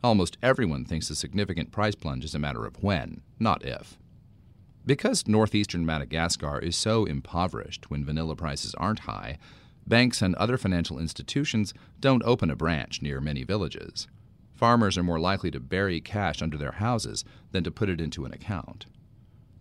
Almost 0.05 0.37
everyone 0.43 0.85
thinks 0.85 1.09
a 1.09 1.17
significant 1.17 1.73
price 1.73 1.95
plunge 1.95 2.27
is 2.27 2.35
a 2.35 2.39
matter 2.39 2.67
of 2.67 2.83
when, 2.83 3.23
not 3.39 3.65
if. 3.65 3.97
Because 4.85 5.27
northeastern 5.27 5.87
Madagascar 5.87 6.59
is 6.59 6.77
so 6.77 7.07
impoverished 7.07 7.91
when 7.91 8.05
vanilla 8.05 8.37
prices 8.37 8.75
aren't 8.75 9.09
high, 9.09 9.39
banks 9.87 10.21
and 10.21 10.35
other 10.35 10.59
financial 10.59 10.99
institutions 10.99 11.73
don't 12.01 12.23
open 12.25 12.51
a 12.51 12.55
branch 12.55 13.01
near 13.01 13.19
many 13.19 13.45
villages. 13.45 14.07
Farmers 14.53 14.99
are 14.99 15.03
more 15.03 15.19
likely 15.19 15.51
to 15.51 15.59
bury 15.59 16.03
cash 16.03 16.43
under 16.43 16.59
their 16.59 16.73
houses 16.73 17.25
than 17.53 17.65
to 17.65 17.71
put 17.71 17.89
it 17.89 17.99
into 17.99 18.27
an 18.27 18.35
account. 18.35 18.85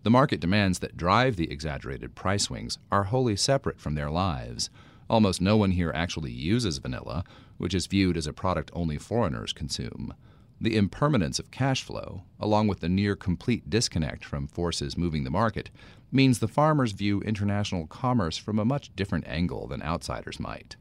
The 0.03 0.11
market 0.11 0.41
demands 0.41 0.79
that 0.79 0.97
drive 0.97 1.37
the 1.37 1.49
exaggerated 1.49 2.15
price 2.15 2.43
swings 2.43 2.79
are 2.91 3.05
wholly 3.05 3.37
separate 3.37 3.79
from 3.79 3.95
their 3.95 4.11
lives. 4.11 4.69
Almost 5.09 5.39
no 5.39 5.55
one 5.55 5.71
here 5.71 5.93
actually 5.95 6.33
uses 6.33 6.79
vanilla, 6.79 7.23
which 7.55 7.73
is 7.73 7.87
viewed 7.87 8.17
as 8.17 8.27
a 8.27 8.33
product 8.33 8.71
only 8.73 8.97
foreigners 8.97 9.53
consume. 9.53 10.13
The 10.63 10.77
impermanence 10.77 11.39
of 11.39 11.51
cash 11.51 11.83
flow, 11.83 12.23
along 12.39 12.67
with 12.67 12.79
the 12.79 12.87
near 12.87 13.17
complete 13.17 13.69
disconnect 13.69 14.23
from 14.23 14.47
forces 14.47 14.97
moving 14.97 15.25
the 15.25 15.29
market, 15.29 15.69
means 16.09 16.39
the 16.39 16.47
farmers 16.47 16.93
view 16.93 17.19
international 17.19 17.85
commerce 17.85 18.37
from 18.37 18.57
a 18.57 18.63
much 18.63 18.95
different 18.95 19.27
angle 19.27 19.67
than 19.67 19.83
outsiders 19.83 20.39
might. 20.39 20.77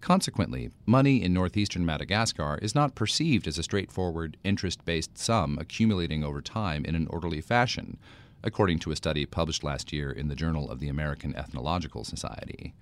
Consequently, 0.00 0.70
money 0.86 1.22
in 1.22 1.34
northeastern 1.34 1.84
Madagascar 1.84 2.58
is 2.62 2.74
not 2.74 2.94
perceived 2.94 3.46
as 3.46 3.58
a 3.58 3.62
straightforward, 3.62 4.38
interest 4.42 4.86
based 4.86 5.18
sum 5.18 5.58
accumulating 5.58 6.24
over 6.24 6.40
time 6.40 6.86
in 6.86 6.94
an 6.94 7.06
orderly 7.08 7.42
fashion, 7.42 7.98
according 8.42 8.78
to 8.78 8.90
a 8.90 8.96
study 8.96 9.26
published 9.26 9.62
last 9.62 9.92
year 9.92 10.10
in 10.10 10.28
the 10.28 10.34
Journal 10.34 10.70
of 10.70 10.80
the 10.80 10.88
American 10.88 11.36
Ethnological 11.36 12.04
Society. 12.04 12.72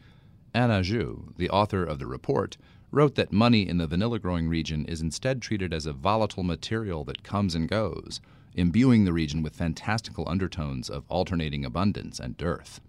Anna 0.54 0.82
Zhu, 0.82 1.36
the 1.36 1.50
author 1.50 1.82
of 1.82 1.98
the 1.98 2.06
report, 2.06 2.56
wrote 2.90 3.14
that 3.16 3.32
money 3.32 3.68
in 3.68 3.78
the 3.78 3.86
vanilla 3.86 4.18
growing 4.18 4.48
region 4.48 4.84
is 4.86 5.00
instead 5.00 5.42
treated 5.42 5.72
as 5.74 5.86
a 5.86 5.92
volatile 5.92 6.42
material 6.42 7.04
that 7.04 7.22
comes 7.22 7.54
and 7.54 7.68
goes, 7.68 8.20
imbuing 8.54 9.04
the 9.04 9.12
region 9.12 9.42
with 9.42 9.54
fantastical 9.54 10.28
undertones 10.28 10.88
of 10.88 11.04
alternating 11.08 11.64
abundance 11.64 12.18
and 12.18 12.36
dearth. 12.36 12.80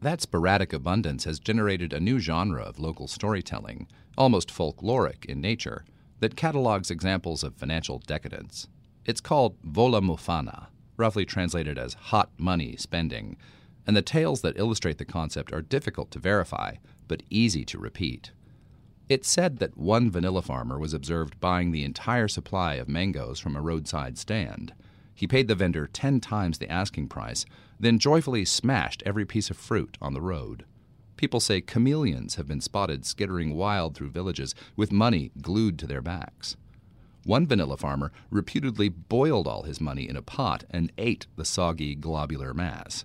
That 0.00 0.22
sporadic 0.22 0.72
abundance 0.72 1.24
has 1.24 1.38
generated 1.38 1.92
a 1.92 2.00
new 2.00 2.18
genre 2.18 2.62
of 2.62 2.78
local 2.78 3.06
storytelling, 3.06 3.86
almost 4.16 4.48
folkloric 4.48 5.26
in 5.26 5.40
nature, 5.40 5.84
that 6.20 6.36
catalogs 6.36 6.90
examples 6.90 7.42
of 7.42 7.54
financial 7.54 7.98
decadence. 7.98 8.68
It's 9.04 9.20
called 9.20 9.56
vola 9.62 10.00
mafana, 10.00 10.68
roughly 10.96 11.24
translated 11.26 11.78
as 11.78 11.94
hot 11.94 12.30
money 12.38 12.76
spending, 12.76 13.36
and 13.86 13.96
the 13.96 14.02
tales 14.02 14.40
that 14.42 14.58
illustrate 14.58 14.98
the 14.98 15.04
concept 15.04 15.52
are 15.52 15.62
difficult 15.62 16.10
to 16.12 16.18
verify, 16.18 16.76
but 17.08 17.22
easy 17.28 17.64
to 17.66 17.78
repeat. 17.78 18.30
It's 19.10 19.28
said 19.28 19.58
that 19.58 19.76
one 19.76 20.08
vanilla 20.08 20.40
farmer 20.40 20.78
was 20.78 20.94
observed 20.94 21.40
buying 21.40 21.72
the 21.72 21.82
entire 21.82 22.28
supply 22.28 22.74
of 22.74 22.88
mangoes 22.88 23.40
from 23.40 23.56
a 23.56 23.60
roadside 23.60 24.16
stand. 24.16 24.72
He 25.16 25.26
paid 25.26 25.48
the 25.48 25.56
vendor 25.56 25.88
ten 25.88 26.20
times 26.20 26.58
the 26.58 26.70
asking 26.70 27.08
price, 27.08 27.44
then 27.80 27.98
joyfully 27.98 28.44
smashed 28.44 29.02
every 29.04 29.26
piece 29.26 29.50
of 29.50 29.56
fruit 29.56 29.98
on 30.00 30.14
the 30.14 30.20
road. 30.20 30.64
People 31.16 31.40
say 31.40 31.60
chameleons 31.60 32.36
have 32.36 32.46
been 32.46 32.60
spotted 32.60 33.04
skittering 33.04 33.56
wild 33.56 33.96
through 33.96 34.10
villages 34.10 34.54
with 34.76 34.92
money 34.92 35.32
glued 35.42 35.76
to 35.80 35.88
their 35.88 36.02
backs. 36.02 36.56
One 37.24 37.48
vanilla 37.48 37.78
farmer 37.78 38.12
reputedly 38.30 38.88
boiled 38.88 39.48
all 39.48 39.64
his 39.64 39.80
money 39.80 40.08
in 40.08 40.16
a 40.16 40.22
pot 40.22 40.62
and 40.70 40.92
ate 40.98 41.26
the 41.34 41.44
soggy, 41.44 41.96
globular 41.96 42.54
mass. 42.54 43.02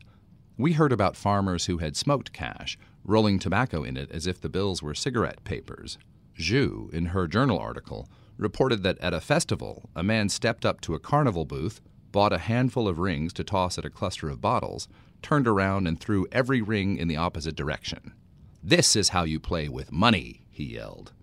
We 0.55 0.73
heard 0.73 0.91
about 0.91 1.17
farmers 1.17 1.65
who 1.65 1.79
had 1.79 1.97
smoked 1.97 2.31
cash, 2.31 2.77
rolling 3.05 3.39
tobacco 3.39 3.83
in 3.83 3.95
it 3.95 4.11
as 4.11 4.27
if 4.27 4.41
the 4.41 4.49
bills 4.49 4.81
were 4.81 4.95
cigarette 4.95 5.43
papers. 5.43 5.97
Zhu, 6.37 6.91
in 6.93 7.07
her 7.07 7.27
journal 7.27 7.59
article, 7.59 8.09
reported 8.37 8.83
that 8.83 8.97
at 8.99 9.13
a 9.13 9.21
festival, 9.21 9.89
a 9.95 10.03
man 10.03 10.27
stepped 10.27 10.65
up 10.65 10.81
to 10.81 10.95
a 10.95 10.99
carnival 10.99 11.45
booth, 11.45 11.81
bought 12.11 12.33
a 12.33 12.39
handful 12.39 12.87
of 12.87 12.99
rings 12.99 13.31
to 13.33 13.43
toss 13.43 13.77
at 13.77 13.85
a 13.85 13.89
cluster 13.89 14.29
of 14.29 14.41
bottles, 14.41 14.87
turned 15.21 15.47
around 15.47 15.87
and 15.87 15.99
threw 15.99 16.27
every 16.31 16.61
ring 16.61 16.97
in 16.97 17.07
the 17.07 17.17
opposite 17.17 17.55
direction. 17.55 18.13
This 18.61 18.95
is 18.95 19.09
how 19.09 19.23
you 19.23 19.39
play 19.39 19.69
with 19.69 19.91
money, 19.91 20.45
he 20.49 20.63
yelled. 20.65 21.13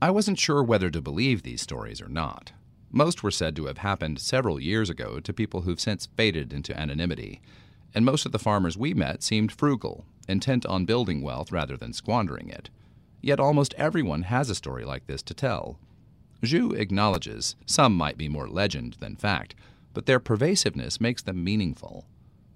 I 0.00 0.10
wasn't 0.10 0.38
sure 0.38 0.62
whether 0.62 0.90
to 0.90 1.00
believe 1.00 1.42
these 1.42 1.62
stories 1.62 2.00
or 2.00 2.08
not. 2.08 2.52
Most 2.90 3.22
were 3.22 3.30
said 3.30 3.56
to 3.56 3.66
have 3.66 3.78
happened 3.78 4.20
several 4.20 4.60
years 4.60 4.90
ago 4.90 5.20
to 5.20 5.32
people 5.32 5.62
who've 5.62 5.80
since 5.80 6.06
faded 6.16 6.52
into 6.52 6.78
anonymity, 6.78 7.40
and 7.94 8.04
most 8.04 8.26
of 8.26 8.32
the 8.32 8.38
farmers 8.38 8.76
we 8.76 8.94
met 8.94 9.22
seemed 9.22 9.52
frugal 9.52 10.06
intent 10.28 10.64
on 10.66 10.84
building 10.84 11.22
wealth 11.22 11.52
rather 11.52 11.76
than 11.76 11.92
squandering 11.92 12.48
it. 12.48 12.70
Yet 13.20 13.40
almost 13.40 13.74
everyone 13.74 14.22
has 14.22 14.50
a 14.50 14.54
story 14.54 14.84
like 14.84 15.06
this 15.06 15.22
to 15.22 15.34
tell. 15.34 15.78
Zhu 16.42 16.78
acknowledges 16.78 17.56
some 17.66 17.96
might 17.96 18.18
be 18.18 18.28
more 18.28 18.48
legend 18.48 18.96
than 19.00 19.16
fact, 19.16 19.54
but 19.94 20.06
their 20.06 20.20
pervasiveness 20.20 21.00
makes 21.00 21.22
them 21.22 21.42
meaningful. 21.42 22.04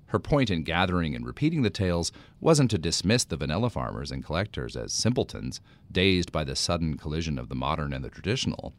Her 0.07 0.19
point 0.19 0.51
in 0.51 0.63
gathering 0.63 1.15
and 1.15 1.27
repeating 1.27 1.63
the 1.63 1.71
tales 1.71 2.13
wasn't 2.41 2.71
to 2.71 2.79
dismiss 2.79 3.25
the 3.25 3.37
vanilla 3.37 3.71
farmers 3.71 4.11
and 4.11 4.25
collectors 4.25 4.77
as 4.77 4.93
simpletons, 4.93 5.61
dazed 5.93 6.33
by 6.33 6.45
the 6.45 6.57
sudden 6.57 6.97
collision 6.97 7.39
of 7.39 7.49
the 7.49 7.55
modern 7.55 7.93
and 7.93 8.03
the 8.03 8.09
traditional. 8.11 8.73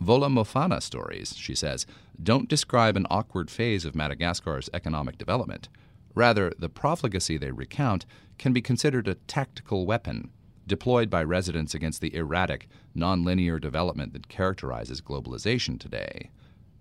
Vola 0.00 0.28
Mafana 0.28 0.82
stories, 0.82 1.34
she 1.36 1.54
says, 1.54 1.86
don't 2.22 2.48
describe 2.48 2.96
an 2.96 3.06
awkward 3.10 3.50
phase 3.50 3.86
of 3.86 3.94
Madagascar's 3.94 4.68
economic 4.74 5.16
development. 5.16 5.68
Rather, 6.16 6.50
the 6.58 6.70
profligacy 6.70 7.36
they 7.36 7.52
recount 7.52 8.06
can 8.38 8.52
be 8.52 8.62
considered 8.62 9.06
a 9.06 9.14
tactical 9.14 9.86
weapon 9.86 10.30
deployed 10.66 11.08
by 11.08 11.22
residents 11.22 11.74
against 11.74 12.00
the 12.00 12.12
erratic, 12.16 12.68
nonlinear 12.96 13.60
development 13.60 14.12
that 14.12 14.26
characterizes 14.26 15.00
globalization 15.00 15.78
today. 15.78 16.30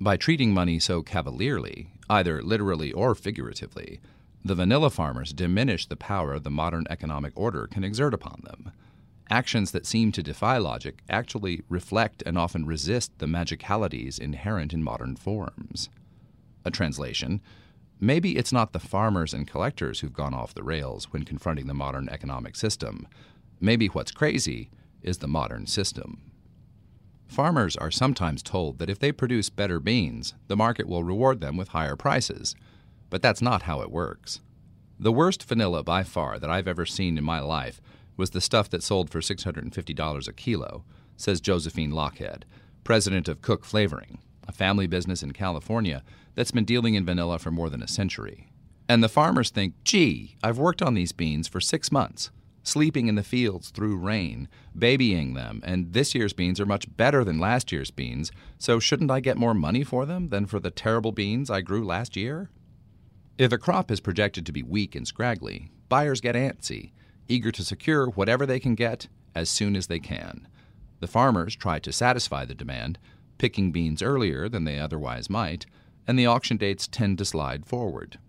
By 0.02 0.18
treating 0.18 0.54
money 0.54 0.80
so 0.80 1.04
cavalierly, 1.04 1.92
either 2.10 2.42
literally 2.42 2.92
or 2.92 3.14
figuratively, 3.14 4.00
the 4.44 4.56
vanilla 4.56 4.90
farmers 4.90 5.34
diminish 5.34 5.86
the 5.86 5.96
power 5.96 6.40
the 6.40 6.50
modern 6.50 6.86
economic 6.90 7.34
order 7.36 7.68
can 7.68 7.84
exert 7.84 8.14
upon 8.14 8.42
them. 8.44 8.72
Actions 9.30 9.72
that 9.72 9.86
seem 9.86 10.12
to 10.14 10.24
defy 10.24 10.58
logic 10.58 11.02
actually 11.10 11.62
reflect 11.68 12.24
and 12.26 12.38
often 12.38 12.66
resist 12.66 13.12
the 13.18 13.26
magicalities 13.26 14.18
inherent 14.18 14.74
in 14.74 14.84
modern 14.84 15.16
forms. 15.16 15.90
A 16.64 16.72
translation 16.72 17.42
Maybe 18.00 18.38
it's 18.38 18.52
not 18.52 18.74
the 18.74 18.80
farmers 18.80 19.34
and 19.34 19.48
collectors 19.48 20.00
who've 20.00 20.14
gone 20.14 20.34
off 20.34 20.54
the 20.54 20.64
rails 20.64 21.06
when 21.12 21.24
confronting 21.24 21.68
the 21.68 21.74
modern 21.74 22.10
economic 22.10 22.56
system. 22.56 23.08
Maybe 23.60 23.88
what's 23.88 24.12
crazy 24.12 24.70
is 25.02 25.20
the 25.20 25.28
modern 25.28 25.66
system. 25.66 26.20
Farmers 27.28 27.76
are 27.76 27.92
sometimes 27.92 28.44
told 28.44 28.80
that 28.80 28.90
if 28.90 29.00
they 29.00 29.12
produce 29.12 29.50
better 29.50 29.80
beans, 29.80 30.34
the 30.48 30.56
market 30.56 30.88
will 30.88 31.04
reward 31.04 31.42
them 31.42 31.58
with 31.58 31.70
higher 31.70 31.96
prices. 31.96 32.56
But 33.10 33.22
that's 33.22 33.42
not 33.42 33.64
how 33.64 33.82
it 33.82 33.92
works. 33.92 34.42
The 35.00 35.12
worst 35.12 35.44
vanilla 35.44 35.84
by 35.84 36.04
far 36.04 36.40
that 36.40 36.50
I've 36.50 36.68
ever 36.68 36.86
seen 36.86 37.18
in 37.18 37.24
my 37.24 37.40
life 37.40 37.82
was 38.18 38.30
the 38.30 38.42
stuff 38.42 38.70
that 38.70 38.84
sold 38.84 39.10
for 39.10 39.20
$650 39.20 40.28
a 40.28 40.34
kilo, 40.34 40.84
says 41.18 41.42
Josephine 41.42 41.92
Lochhead, 41.92 42.44
president 42.84 43.28
of 43.28 43.42
Cook 43.42 43.66
Flavoring, 43.66 44.20
a 44.48 44.52
family 44.52 44.88
business 44.88 45.24
in 45.24 45.34
California 45.34 46.04
that's 46.36 46.52
been 46.52 46.66
dealing 46.66 46.96
in 46.96 47.06
vanilla 47.06 47.40
for 47.40 47.52
more 47.52 47.70
than 47.70 47.82
a 47.82 47.88
century. 47.88 48.48
And 48.88 49.04
the 49.04 49.10
farmers 49.10 49.50
think, 49.50 49.74
gee, 49.84 50.38
I've 50.44 50.60
worked 50.60 50.82
on 50.82 50.94
these 50.94 51.12
beans 51.12 51.48
for 51.48 51.60
six 51.60 51.92
months, 51.92 52.30
sleeping 52.62 53.08
in 53.08 53.16
the 53.16 53.24
fields 53.24 53.70
through 53.70 53.98
rain, 53.98 54.48
babying 54.78 55.34
them, 55.34 55.62
and 55.64 55.94
this 55.94 56.14
year's 56.14 56.34
beans 56.34 56.60
are 56.60 56.66
much 56.66 56.96
better 56.96 57.24
than 57.24 57.40
last 57.40 57.72
year's 57.72 57.92
beans, 57.92 58.32
so 58.60 58.80
shouldn't 58.80 59.12
I 59.12 59.20
get 59.20 59.38
more 59.38 59.54
money 59.54 59.84
for 59.84 60.06
them 60.06 60.30
than 60.30 60.46
for 60.46 60.60
the 60.60 60.72
terrible 60.72 61.12
beans 61.12 61.50
I 61.50 61.62
grew 61.62 61.84
last 61.86 62.16
year? 62.16 62.50
If 63.38 63.52
a 63.52 63.58
crop 63.58 63.92
is 63.92 64.00
projected 64.00 64.46
to 64.46 64.52
be 64.52 64.64
weak 64.64 64.96
and 64.96 65.08
scraggly, 65.08 65.72
buyers 65.90 66.22
get 66.22 66.36
antsy, 66.36 66.92
eager 67.28 67.52
to 67.52 67.64
secure 67.64 68.08
whatever 68.08 68.46
they 68.46 68.60
can 68.60 68.76
get 68.76 69.08
as 69.34 69.50
soon 69.50 69.76
as 69.76 69.88
they 69.88 70.00
can. 70.00 70.48
The 71.02 71.08
farmers 71.08 71.56
try 71.56 71.80
to 71.80 71.92
satisfy 71.92 72.46
the 72.46 72.56
demand, 72.56 72.98
picking 73.38 73.72
beans 73.72 74.02
earlier 74.02 74.48
than 74.48 74.64
they 74.64 74.80
otherwise 74.80 75.30
might, 75.30 75.66
and 76.08 76.18
the 76.18 76.26
auction 76.26 76.58
dates 76.58 76.88
tend 76.88 77.18
to 77.18 77.26
slide 77.26 77.66
forward. 77.66 78.20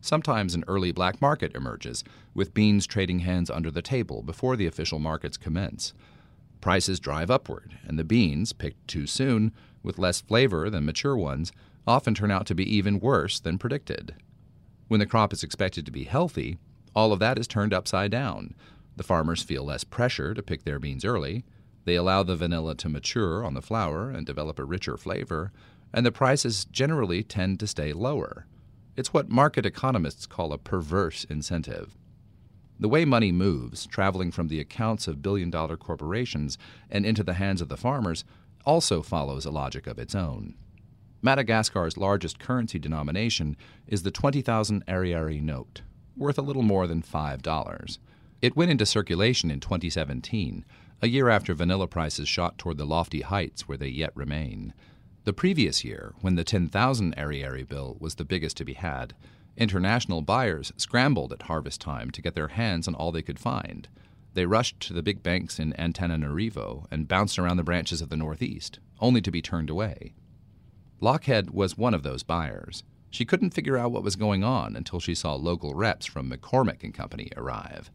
Sometimes 0.00 0.54
an 0.54 0.64
early 0.68 0.92
black 0.92 1.22
market 1.22 1.54
emerges, 1.54 2.04
with 2.34 2.52
beans 2.52 2.86
trading 2.86 3.20
hands 3.20 3.50
under 3.50 3.70
the 3.70 3.80
table 3.80 4.22
before 4.22 4.56
the 4.56 4.66
official 4.66 4.98
markets 4.98 5.36
commence. 5.38 5.94
Prices 6.60 7.00
drive 7.00 7.30
upward, 7.30 7.78
and 7.84 7.98
the 7.98 8.04
beans, 8.04 8.52
picked 8.52 8.86
too 8.86 9.06
soon, 9.06 9.52
with 9.82 9.98
less 9.98 10.20
flavor 10.20 10.68
than 10.68 10.84
mature 10.84 11.16
ones, 11.16 11.52
often 11.86 12.14
turn 12.14 12.30
out 12.30 12.46
to 12.46 12.54
be 12.54 12.76
even 12.76 13.00
worse 13.00 13.40
than 13.40 13.58
predicted. 13.58 14.14
When 14.88 15.00
the 15.00 15.06
crop 15.06 15.32
is 15.32 15.42
expected 15.42 15.86
to 15.86 15.92
be 15.92 16.04
healthy, 16.04 16.58
all 16.94 17.12
of 17.12 17.18
that 17.20 17.38
is 17.38 17.48
turned 17.48 17.72
upside 17.72 18.10
down. 18.10 18.54
The 18.96 19.02
farmers 19.02 19.42
feel 19.42 19.64
less 19.64 19.84
pressure 19.84 20.34
to 20.34 20.42
pick 20.42 20.64
their 20.64 20.78
beans 20.78 21.04
early. 21.04 21.44
They 21.84 21.96
allow 21.96 22.22
the 22.22 22.36
vanilla 22.36 22.74
to 22.76 22.88
mature 22.88 23.44
on 23.44 23.54
the 23.54 23.62
flower 23.62 24.10
and 24.10 24.26
develop 24.26 24.58
a 24.58 24.64
richer 24.64 24.96
flavor, 24.96 25.52
and 25.94 26.04
the 26.04 26.12
prices 26.12 26.64
generally 26.66 27.22
tend 27.22 27.60
to 27.60 27.66
stay 27.68 27.92
lower. 27.92 28.46
It's 28.96 29.14
what 29.14 29.30
market 29.30 29.64
economists 29.64 30.26
call 30.26 30.52
a 30.52 30.58
perverse 30.58 31.24
incentive. 31.24 31.96
The 32.80 32.88
way 32.88 33.04
money 33.04 33.30
moves, 33.30 33.86
traveling 33.86 34.32
from 34.32 34.48
the 34.48 34.58
accounts 34.58 35.06
of 35.06 35.22
billion 35.22 35.50
dollar 35.50 35.76
corporations 35.76 36.58
and 36.90 37.06
into 37.06 37.22
the 37.22 37.34
hands 37.34 37.60
of 37.60 37.68
the 37.68 37.76
farmers, 37.76 38.24
also 38.66 39.02
follows 39.02 39.46
a 39.46 39.52
logic 39.52 39.86
of 39.86 39.98
its 40.00 40.16
own. 40.16 40.54
Madagascar's 41.22 41.96
largest 41.96 42.40
currency 42.40 42.78
denomination 42.78 43.56
is 43.86 44.02
the 44.02 44.10
20,000 44.10 44.82
Ariary 44.88 45.40
note, 45.40 45.82
worth 46.16 46.38
a 46.38 46.42
little 46.42 46.62
more 46.62 46.88
than 46.88 47.02
$5. 47.02 47.98
It 48.42 48.56
went 48.56 48.70
into 48.72 48.84
circulation 48.84 49.50
in 49.50 49.60
2017, 49.60 50.64
a 51.00 51.08
year 51.08 51.28
after 51.28 51.54
vanilla 51.54 51.86
prices 51.86 52.28
shot 52.28 52.58
toward 52.58 52.78
the 52.78 52.84
lofty 52.84 53.20
heights 53.20 53.68
where 53.68 53.78
they 53.78 53.88
yet 53.88 54.10
remain. 54.16 54.74
The 55.24 55.32
previous 55.32 55.84
year, 55.84 56.12
when 56.20 56.34
the 56.34 56.44
10,000 56.44 57.14
Ariary 57.16 57.62
bill 57.62 57.96
was 57.98 58.16
the 58.16 58.26
biggest 58.26 58.58
to 58.58 58.64
be 58.64 58.74
had, 58.74 59.14
international 59.56 60.20
buyers 60.20 60.70
scrambled 60.76 61.32
at 61.32 61.42
harvest 61.42 61.80
time 61.80 62.10
to 62.10 62.20
get 62.20 62.34
their 62.34 62.48
hands 62.48 62.86
on 62.86 62.94
all 62.94 63.10
they 63.10 63.22
could 63.22 63.38
find. 63.38 63.88
They 64.34 64.44
rushed 64.44 64.80
to 64.80 64.92
the 64.92 65.02
big 65.02 65.22
banks 65.22 65.58
in 65.58 65.72
Antananarivo 65.78 66.86
and 66.90 67.08
bounced 67.08 67.38
around 67.38 67.56
the 67.56 67.64
branches 67.64 68.02
of 68.02 68.10
the 68.10 68.18
Northeast, 68.18 68.80
only 69.00 69.22
to 69.22 69.30
be 69.30 69.40
turned 69.40 69.70
away. 69.70 70.12
Lochhead 71.00 71.50
was 71.50 71.78
one 71.78 71.94
of 71.94 72.02
those 72.02 72.22
buyers. 72.22 72.84
She 73.08 73.24
couldn't 73.24 73.54
figure 73.54 73.78
out 73.78 73.92
what 73.92 74.02
was 74.02 74.16
going 74.16 74.44
on 74.44 74.76
until 74.76 75.00
she 75.00 75.14
saw 75.14 75.34
local 75.36 75.74
reps 75.74 76.04
from 76.04 76.30
McCormick 76.30 76.84
and 76.84 76.92
Company 76.92 77.30
arrive. 77.34 77.90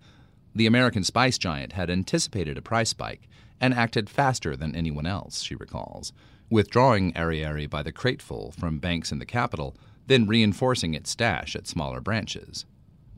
The 0.55 0.65
American 0.65 1.03
spice 1.03 1.37
giant 1.37 1.73
had 1.73 1.91
anticipated 1.91 2.57
a 2.57 2.63
price 2.63 2.89
spike 2.89 3.29
and 3.61 3.71
acted 3.71 4.09
faster 4.09 4.55
than 4.55 4.75
anyone 4.75 5.05
else, 5.05 5.41
she 5.43 5.53
recalls 5.53 6.11
withdrawing 6.49 7.15
Ariary 7.15 7.67
by 7.67 7.83
the 7.83 7.91
crateful 7.91 8.53
from 8.57 8.79
banks 8.79 9.11
in 9.11 9.19
the 9.19 9.25
capital, 9.25 9.75
then 10.07 10.27
reinforcing 10.27 10.93
its 10.93 11.11
stash 11.11 11.55
at 11.55 11.67
smaller 11.67 12.01
branches. 12.01 12.65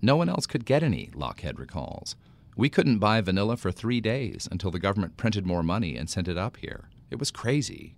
No 0.01 0.15
one 0.15 0.29
else 0.29 0.45
could 0.45 0.65
get 0.65 0.83
any, 0.83 1.11
Lochhead 1.13 1.57
recalls. 1.57 2.15
We 2.57 2.69
couldn't 2.69 2.99
buy 2.99 3.21
vanilla 3.21 3.55
for 3.55 3.71
three 3.71 4.01
days 4.01 4.47
until 4.51 4.71
the 4.71 4.79
government 4.79 5.15
printed 5.15 5.45
more 5.45 5.63
money 5.63 5.95
and 5.95 6.09
sent 6.09 6.27
it 6.27 6.37
up 6.37 6.57
here. 6.57 6.89
It 7.09 7.19
was 7.19 7.31
crazy. 7.31 7.95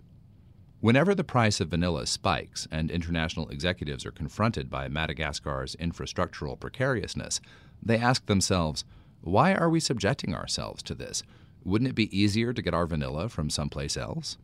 Whenever 0.80 1.16
the 1.16 1.24
price 1.24 1.62
of 1.62 1.70
vanilla 1.70 2.06
spikes 2.06 2.68
and 2.70 2.92
international 2.92 3.48
executives 3.50 4.06
are 4.06 4.12
confronted 4.12 4.70
by 4.70 4.90
Madagascar's 4.90 5.76
infrastructural 5.78 6.60
precariousness, 6.60 7.40
they 7.82 7.98
ask 7.98 8.26
themselves, 8.26 8.84
why 9.22 9.54
are 9.54 9.70
we 9.70 9.80
subjecting 9.80 10.36
ourselves 10.36 10.84
to 10.84 10.94
this? 10.94 11.24
Wouldn't 11.64 11.90
it 11.90 11.96
be 11.96 12.16
easier 12.16 12.52
to 12.52 12.62
get 12.62 12.74
our 12.74 12.86
vanilla 12.86 13.30
from 13.30 13.50
someplace 13.50 13.96
else? 13.96 14.38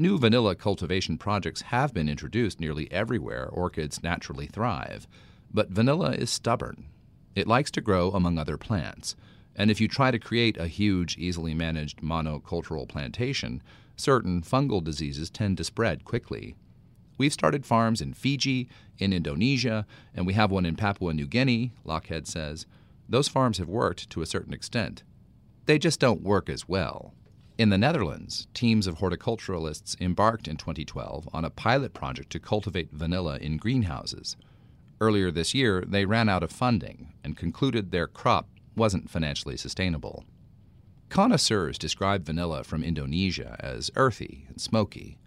New 0.00 0.18
vanilla 0.18 0.54
cultivation 0.54 1.18
projects 1.18 1.60
have 1.60 1.92
been 1.92 2.08
introduced 2.08 2.58
nearly 2.58 2.90
everywhere 2.90 3.50
orchids 3.52 4.02
naturally 4.02 4.46
thrive, 4.46 5.06
but 5.52 5.68
vanilla 5.68 6.12
is 6.12 6.30
stubborn. 6.30 6.86
It 7.34 7.46
likes 7.46 7.70
to 7.72 7.82
grow 7.82 8.10
among 8.12 8.38
other 8.38 8.56
plants, 8.56 9.14
and 9.54 9.70
if 9.70 9.78
you 9.78 9.88
try 9.88 10.10
to 10.10 10.18
create 10.18 10.56
a 10.56 10.68
huge, 10.68 11.18
easily 11.18 11.52
managed 11.52 12.00
monocultural 12.00 12.88
plantation, 12.88 13.62
certain 13.94 14.40
fungal 14.40 14.82
diseases 14.82 15.28
tend 15.28 15.58
to 15.58 15.64
spread 15.64 16.06
quickly. 16.06 16.54
We've 17.18 17.30
started 17.30 17.66
farms 17.66 18.00
in 18.00 18.14
Fiji, 18.14 18.70
in 18.96 19.12
Indonesia, 19.12 19.84
and 20.14 20.26
we 20.26 20.32
have 20.32 20.50
one 20.50 20.64
in 20.64 20.76
Papua 20.76 21.12
New 21.12 21.26
Guinea, 21.26 21.74
Lochhead 21.84 22.26
says. 22.26 22.64
Those 23.06 23.28
farms 23.28 23.58
have 23.58 23.68
worked 23.68 24.08
to 24.08 24.22
a 24.22 24.26
certain 24.26 24.54
extent. 24.54 25.02
They 25.66 25.78
just 25.78 26.00
don't 26.00 26.22
work 26.22 26.48
as 26.48 26.66
well. 26.66 27.12
In 27.60 27.68
the 27.68 27.76
Netherlands, 27.76 28.46
teams 28.54 28.86
of 28.86 29.00
horticulturalists 29.00 29.94
embarked 30.00 30.48
in 30.48 30.56
2012 30.56 31.28
on 31.30 31.44
a 31.44 31.50
pilot 31.50 31.92
project 31.92 32.30
to 32.30 32.40
cultivate 32.40 32.90
vanilla 32.90 33.36
in 33.36 33.58
greenhouses. 33.58 34.34
Earlier 34.98 35.30
this 35.30 35.52
year, 35.52 35.84
they 35.86 36.06
ran 36.06 36.30
out 36.30 36.42
of 36.42 36.50
funding 36.50 37.12
and 37.22 37.36
concluded 37.36 37.90
their 37.90 38.06
crop 38.06 38.48
wasn't 38.76 39.10
financially 39.10 39.58
sustainable. 39.58 40.24
Connoisseurs 41.10 41.76
describe 41.76 42.24
vanilla 42.24 42.64
from 42.64 42.82
Indonesia 42.82 43.56
as 43.60 43.90
earthy 43.94 44.46
and 44.48 44.58
smoky, 44.58 45.18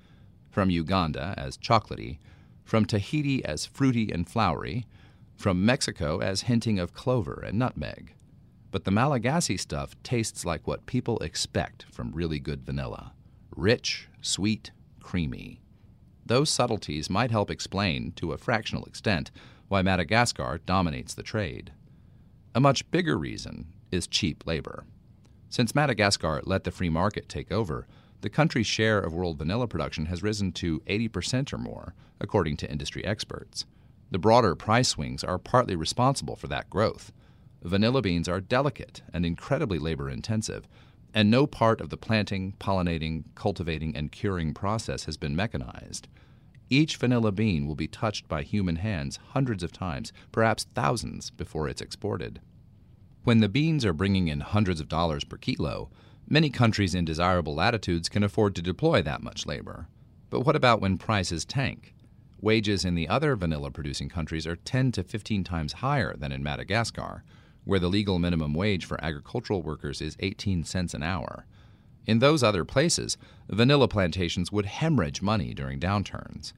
from 0.49 0.71
Uganda 0.71 1.35
as 1.37 1.55
chocolatey, 1.55 2.17
from 2.63 2.85
Tahiti 2.85 3.45
as 3.45 3.67
fruity 3.67 4.11
and 4.11 4.27
flowery, 4.27 4.87
from 5.35 5.63
Mexico 5.63 6.17
as 6.17 6.41
hinting 6.41 6.79
of 6.79 6.95
clover 6.95 7.43
and 7.45 7.59
nutmeg 7.59 8.15
but 8.73 8.85
the 8.85 8.91
Malagasy 8.91 9.55
stuff 9.55 9.95
tastes 10.01 10.45
like 10.45 10.65
what 10.65 10.87
people 10.87 11.19
expect 11.19 11.85
from 11.91 12.11
really 12.11 12.39
good 12.39 12.65
vanilla 12.65 13.13
rich, 13.55 14.09
sweet, 14.19 14.71
creamy. 14.99 15.61
Those 16.25 16.49
subtleties 16.49 17.07
might 17.07 17.29
help 17.29 17.51
explain, 17.51 18.13
to 18.13 18.31
a 18.31 18.37
fractional 18.37 18.85
extent, 18.85 19.29
why 19.67 19.83
Madagascar 19.83 20.59
dominates 20.65 21.13
the 21.13 21.21
trade. 21.21 21.71
A 22.55 22.59
much 22.59 22.89
bigger 22.89 23.15
reason 23.15 23.67
is 23.91 24.07
cheap 24.07 24.43
labor. 24.47 24.85
Since 25.49 25.75
Madagascar 25.75 26.41
let 26.43 26.63
the 26.63 26.71
free 26.71 26.89
market 26.89 27.29
take 27.29 27.51
over, 27.51 27.85
the 28.21 28.29
country's 28.29 28.65
share 28.65 28.99
of 28.99 29.13
world 29.13 29.37
vanilla 29.37 29.67
production 29.67 30.07
has 30.07 30.23
risen 30.23 30.51
to 30.53 30.79
80% 30.87 31.53
or 31.53 31.59
more, 31.59 31.93
according 32.19 32.57
to 32.57 32.71
industry 32.71 33.05
experts. 33.05 33.65
The 34.09 34.17
broader 34.17 34.55
price 34.55 34.87
swings 34.87 35.23
are 35.23 35.37
partly 35.37 35.75
responsible 35.75 36.35
for 36.35 36.47
that 36.47 36.71
growth. 36.71 37.11
Vanilla 37.63 38.01
beans 38.01 38.27
are 38.27 38.41
delicate 38.41 39.01
and 39.13 39.25
incredibly 39.25 39.79
labor 39.79 40.09
intensive, 40.09 40.67
and 41.13 41.31
no 41.31 41.47
part 41.47 41.79
of 41.79 41.89
the 41.89 41.97
planting, 41.97 42.53
pollinating, 42.59 43.23
cultivating, 43.35 43.95
and 43.95 44.11
curing 44.11 44.53
process 44.53 45.05
has 45.05 45.15
been 45.15 45.35
mechanized. 45.35 46.09
Each 46.69 46.97
vanilla 46.97 47.31
bean 47.31 47.65
will 47.65 47.75
be 47.75 47.87
touched 47.87 48.27
by 48.27 48.41
human 48.43 48.77
hands 48.77 49.17
hundreds 49.29 49.63
of 49.63 49.71
times, 49.71 50.11
perhaps 50.31 50.65
thousands, 50.65 51.29
before 51.29 51.69
it's 51.69 51.81
exported. 51.81 52.41
When 53.23 53.39
the 53.39 53.47
beans 53.47 53.85
are 53.85 53.93
bringing 53.93 54.27
in 54.27 54.41
hundreds 54.41 54.81
of 54.81 54.89
dollars 54.89 55.23
per 55.23 55.37
kilo, 55.37 55.89
many 56.27 56.49
countries 56.49 56.93
in 56.93 57.05
desirable 57.05 57.55
latitudes 57.55 58.09
can 58.09 58.23
afford 58.23 58.55
to 58.55 58.61
deploy 58.61 59.01
that 59.03 59.23
much 59.23 59.45
labor. 59.45 59.87
But 60.29 60.41
what 60.41 60.57
about 60.57 60.81
when 60.81 60.97
prices 60.97 61.45
tank? 61.45 61.93
Wages 62.41 62.83
in 62.83 62.95
the 62.95 63.07
other 63.07 63.37
vanilla 63.37 63.71
producing 63.71 64.09
countries 64.09 64.45
are 64.45 64.57
10 64.57 64.91
to 64.93 65.03
15 65.03 65.45
times 65.45 65.73
higher 65.73 66.13
than 66.17 66.33
in 66.33 66.43
Madagascar, 66.43 67.23
where 67.65 67.79
the 67.79 67.89
legal 67.89 68.19
minimum 68.19 68.53
wage 68.53 68.85
for 68.85 69.03
agricultural 69.03 69.61
workers 69.61 70.01
is 70.01 70.17
18 70.19 70.63
cents 70.63 70.93
an 70.93 71.03
hour. 71.03 71.45
In 72.05 72.19
those 72.19 72.43
other 72.43 72.65
places, 72.65 73.17
vanilla 73.49 73.87
plantations 73.87 74.51
would 74.51 74.65
hemorrhage 74.65 75.21
money 75.21 75.53
during 75.53 75.79
downturns. 75.79 76.53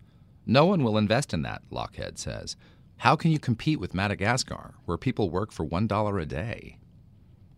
No 0.46 0.65
one 0.65 0.84
will 0.84 0.98
invest 0.98 1.34
in 1.34 1.41
that, 1.44 1.62
Lochhead 1.72 2.18
says. 2.18 2.56
How 2.98 3.15
can 3.15 3.32
you 3.32 3.39
compete 3.39 3.80
with 3.80 3.94
Madagascar, 3.94 4.76
where 4.86 4.98
people 4.98 5.30
work 5.30 5.52
for 5.52 5.65
$1 5.65 6.22
a 6.22 6.26
day? 6.26 6.78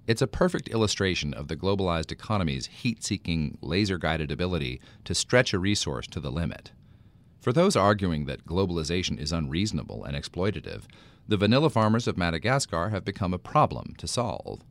It's 0.07 0.21
a 0.21 0.27
perfect 0.27 0.69
illustration 0.69 1.33
of 1.33 1.49
the 1.49 1.57
globalized 1.57 2.11
economy's 2.11 2.67
heat 2.67 3.03
seeking, 3.03 3.57
laser 3.61 3.97
guided 3.97 4.31
ability 4.31 4.79
to 5.03 5.13
stretch 5.13 5.53
a 5.53 5.59
resource 5.59 6.07
to 6.07 6.21
the 6.21 6.31
limit. 6.31 6.71
For 7.47 7.53
those 7.53 7.77
arguing 7.77 8.25
that 8.25 8.45
globalization 8.45 9.17
is 9.17 9.31
unreasonable 9.31 10.03
and 10.03 10.17
exploitative, 10.17 10.81
the 11.29 11.37
vanilla 11.37 11.69
farmers 11.69 12.05
of 12.05 12.17
Madagascar 12.17 12.89
have 12.89 13.05
become 13.05 13.33
a 13.33 13.39
problem 13.39 13.95
to 13.99 14.05
solve. 14.05 14.65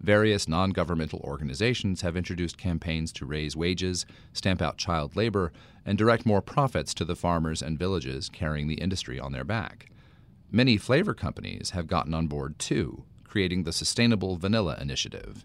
Various 0.00 0.48
non 0.48 0.70
governmental 0.70 1.20
organizations 1.22 2.00
have 2.00 2.16
introduced 2.16 2.56
campaigns 2.56 3.12
to 3.12 3.26
raise 3.26 3.56
wages, 3.56 4.06
stamp 4.32 4.62
out 4.62 4.78
child 4.78 5.16
labor, 5.16 5.52
and 5.84 5.98
direct 5.98 6.24
more 6.24 6.40
profits 6.40 6.94
to 6.94 7.04
the 7.04 7.14
farmers 7.14 7.60
and 7.60 7.78
villages 7.78 8.30
carrying 8.30 8.68
the 8.68 8.80
industry 8.80 9.20
on 9.20 9.32
their 9.32 9.44
back. 9.44 9.90
Many 10.50 10.78
flavor 10.78 11.12
companies 11.12 11.72
have 11.72 11.86
gotten 11.86 12.14
on 12.14 12.26
board 12.26 12.58
too, 12.58 13.04
creating 13.24 13.64
the 13.64 13.72
Sustainable 13.74 14.38
Vanilla 14.38 14.78
Initiative. 14.80 15.44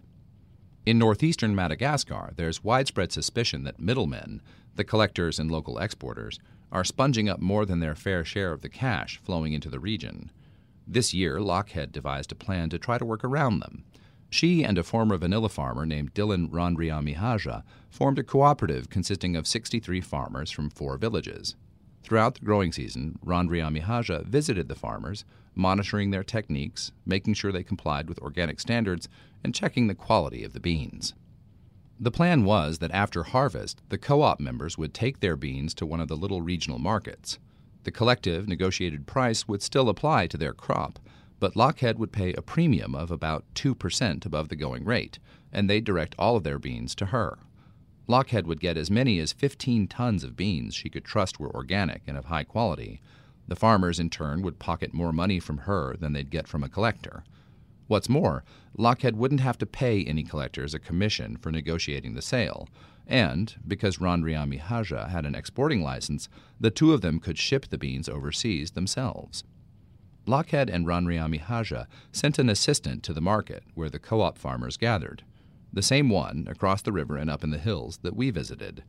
In 0.86 0.96
northeastern 0.96 1.54
Madagascar, 1.54 2.32
there's 2.36 2.64
widespread 2.64 3.12
suspicion 3.12 3.64
that 3.64 3.78
middlemen, 3.78 4.40
the 4.76 4.84
collectors 4.84 5.38
and 5.38 5.50
local 5.50 5.76
exporters, 5.76 6.38
are 6.72 6.84
sponging 6.84 7.28
up 7.28 7.40
more 7.40 7.66
than 7.66 7.80
their 7.80 7.94
fair 7.94 8.24
share 8.24 8.52
of 8.52 8.62
the 8.62 8.68
cash 8.68 9.18
flowing 9.22 9.52
into 9.52 9.68
the 9.68 9.80
region. 9.80 10.30
This 10.86 11.14
year, 11.14 11.38
Lochhead 11.38 11.92
devised 11.92 12.32
a 12.32 12.34
plan 12.34 12.70
to 12.70 12.78
try 12.78 12.98
to 12.98 13.04
work 13.04 13.24
around 13.24 13.60
them. 13.60 13.84
She 14.28 14.62
and 14.62 14.78
a 14.78 14.84
former 14.84 15.16
vanilla 15.16 15.48
farmer 15.48 15.84
named 15.84 16.14
Dylan 16.14 16.50
Randriamihaja 16.50 17.64
formed 17.90 18.18
a 18.18 18.22
cooperative 18.22 18.88
consisting 18.88 19.34
of 19.34 19.46
63 19.46 20.00
farmers 20.00 20.50
from 20.50 20.70
four 20.70 20.96
villages. 20.96 21.56
Throughout 22.02 22.34
the 22.34 22.44
growing 22.44 22.72
season, 22.72 23.18
Randriamihaja 23.24 24.24
visited 24.24 24.68
the 24.68 24.74
farmers, 24.74 25.24
monitoring 25.54 26.10
their 26.10 26.24
techniques, 26.24 26.92
making 27.04 27.34
sure 27.34 27.52
they 27.52 27.64
complied 27.64 28.08
with 28.08 28.20
organic 28.20 28.60
standards, 28.60 29.08
and 29.42 29.54
checking 29.54 29.88
the 29.88 29.94
quality 29.94 30.44
of 30.44 30.52
the 30.52 30.60
beans. 30.60 31.14
The 32.02 32.10
plan 32.10 32.44
was 32.44 32.78
that 32.78 32.92
after 32.92 33.24
harvest, 33.24 33.82
the 33.90 33.98
co 33.98 34.22
op 34.22 34.40
members 34.40 34.78
would 34.78 34.94
take 34.94 35.20
their 35.20 35.36
beans 35.36 35.74
to 35.74 35.84
one 35.84 36.00
of 36.00 36.08
the 36.08 36.16
little 36.16 36.40
regional 36.40 36.78
markets. 36.78 37.38
The 37.84 37.90
collective 37.90 38.48
negotiated 38.48 39.06
price 39.06 39.46
would 39.46 39.62
still 39.62 39.86
apply 39.90 40.26
to 40.28 40.38
their 40.38 40.54
crop, 40.54 40.98
but 41.38 41.56
Lochhead 41.56 41.96
would 41.98 42.10
pay 42.10 42.32
a 42.32 42.40
premium 42.40 42.94
of 42.94 43.10
about 43.10 43.44
2% 43.54 44.24
above 44.24 44.48
the 44.48 44.56
going 44.56 44.86
rate, 44.86 45.18
and 45.52 45.68
they'd 45.68 45.84
direct 45.84 46.14
all 46.18 46.36
of 46.36 46.42
their 46.42 46.58
beans 46.58 46.94
to 46.94 47.06
her. 47.06 47.38
Lochhead 48.08 48.46
would 48.46 48.60
get 48.60 48.78
as 48.78 48.90
many 48.90 49.18
as 49.18 49.34
15 49.34 49.86
tons 49.86 50.24
of 50.24 50.36
beans 50.36 50.74
she 50.74 50.88
could 50.88 51.04
trust 51.04 51.38
were 51.38 51.54
organic 51.54 52.00
and 52.06 52.16
of 52.16 52.26
high 52.26 52.44
quality. 52.44 53.02
The 53.46 53.56
farmers, 53.56 54.00
in 54.00 54.08
turn, 54.08 54.40
would 54.40 54.58
pocket 54.58 54.94
more 54.94 55.12
money 55.12 55.38
from 55.38 55.58
her 55.58 55.96
than 55.98 56.14
they'd 56.14 56.30
get 56.30 56.48
from 56.48 56.64
a 56.64 56.68
collector. 56.70 57.24
What's 57.90 58.08
more, 58.08 58.44
Lochhead 58.78 59.14
wouldn't 59.14 59.40
have 59.40 59.58
to 59.58 59.66
pay 59.66 60.04
any 60.04 60.22
collectors 60.22 60.74
a 60.74 60.78
commission 60.78 61.36
for 61.36 61.50
negotiating 61.50 62.14
the 62.14 62.22
sale, 62.22 62.68
and, 63.04 63.52
because 63.66 63.96
Randriamihaja 63.96 65.08
had 65.08 65.26
an 65.26 65.34
exporting 65.34 65.82
license, 65.82 66.28
the 66.60 66.70
two 66.70 66.92
of 66.92 67.00
them 67.00 67.18
could 67.18 67.36
ship 67.36 67.66
the 67.66 67.78
beans 67.78 68.08
overseas 68.08 68.70
themselves. 68.70 69.42
Lochhead 70.24 70.72
and 70.72 70.86
Randriamihaja 70.86 71.88
sent 72.12 72.38
an 72.38 72.48
assistant 72.48 73.02
to 73.02 73.12
the 73.12 73.20
market 73.20 73.64
where 73.74 73.90
the 73.90 73.98
co 73.98 74.20
op 74.20 74.38
farmers 74.38 74.76
gathered 74.76 75.24
the 75.72 75.82
same 75.82 76.08
one 76.08 76.46
across 76.48 76.82
the 76.82 76.92
river 76.92 77.16
and 77.16 77.28
up 77.28 77.42
in 77.42 77.50
the 77.50 77.58
hills 77.58 77.98
that 78.04 78.14
we 78.14 78.30
visited. 78.30 78.84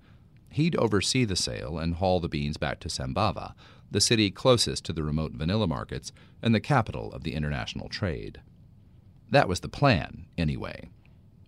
He'd 0.51 0.75
oversee 0.75 1.25
the 1.25 1.35
sale 1.35 1.79
and 1.79 1.95
haul 1.95 2.19
the 2.19 2.29
beans 2.29 2.57
back 2.57 2.79
to 2.81 2.87
Sambava, 2.87 3.55
the 3.89 3.99
city 3.99 4.29
closest 4.29 4.85
to 4.85 4.93
the 4.93 5.01
remote 5.01 5.31
vanilla 5.31 5.65
markets 5.65 6.11
and 6.39 6.53
the 6.53 6.59
capital 6.59 7.11
of 7.13 7.23
the 7.23 7.33
international 7.33 7.89
trade. 7.89 8.41
That 9.31 9.47
was 9.47 9.61
the 9.61 9.69
plan, 9.69 10.25
anyway. 10.37 10.89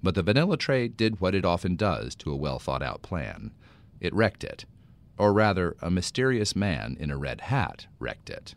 But 0.01 0.15
the 0.15 0.23
vanilla 0.23 0.57
trade 0.57 0.97
did 0.97 1.21
what 1.21 1.35
it 1.35 1.45
often 1.45 1.75
does 1.75 2.15
to 2.15 2.31
a 2.31 2.35
well 2.35 2.59
thought 2.59 2.81
out 2.81 3.01
plan 3.01 3.51
it 4.03 4.13
wrecked 4.13 4.43
it. 4.43 4.65
Or 5.17 5.31
rather, 5.31 5.77
a 5.81 5.89
mysterious 5.89 6.55
man 6.55 6.97
in 6.99 7.09
a 7.09 7.17
red 7.17 7.41
hat 7.41 7.87
wrecked 7.99 8.29
it. 8.29 8.53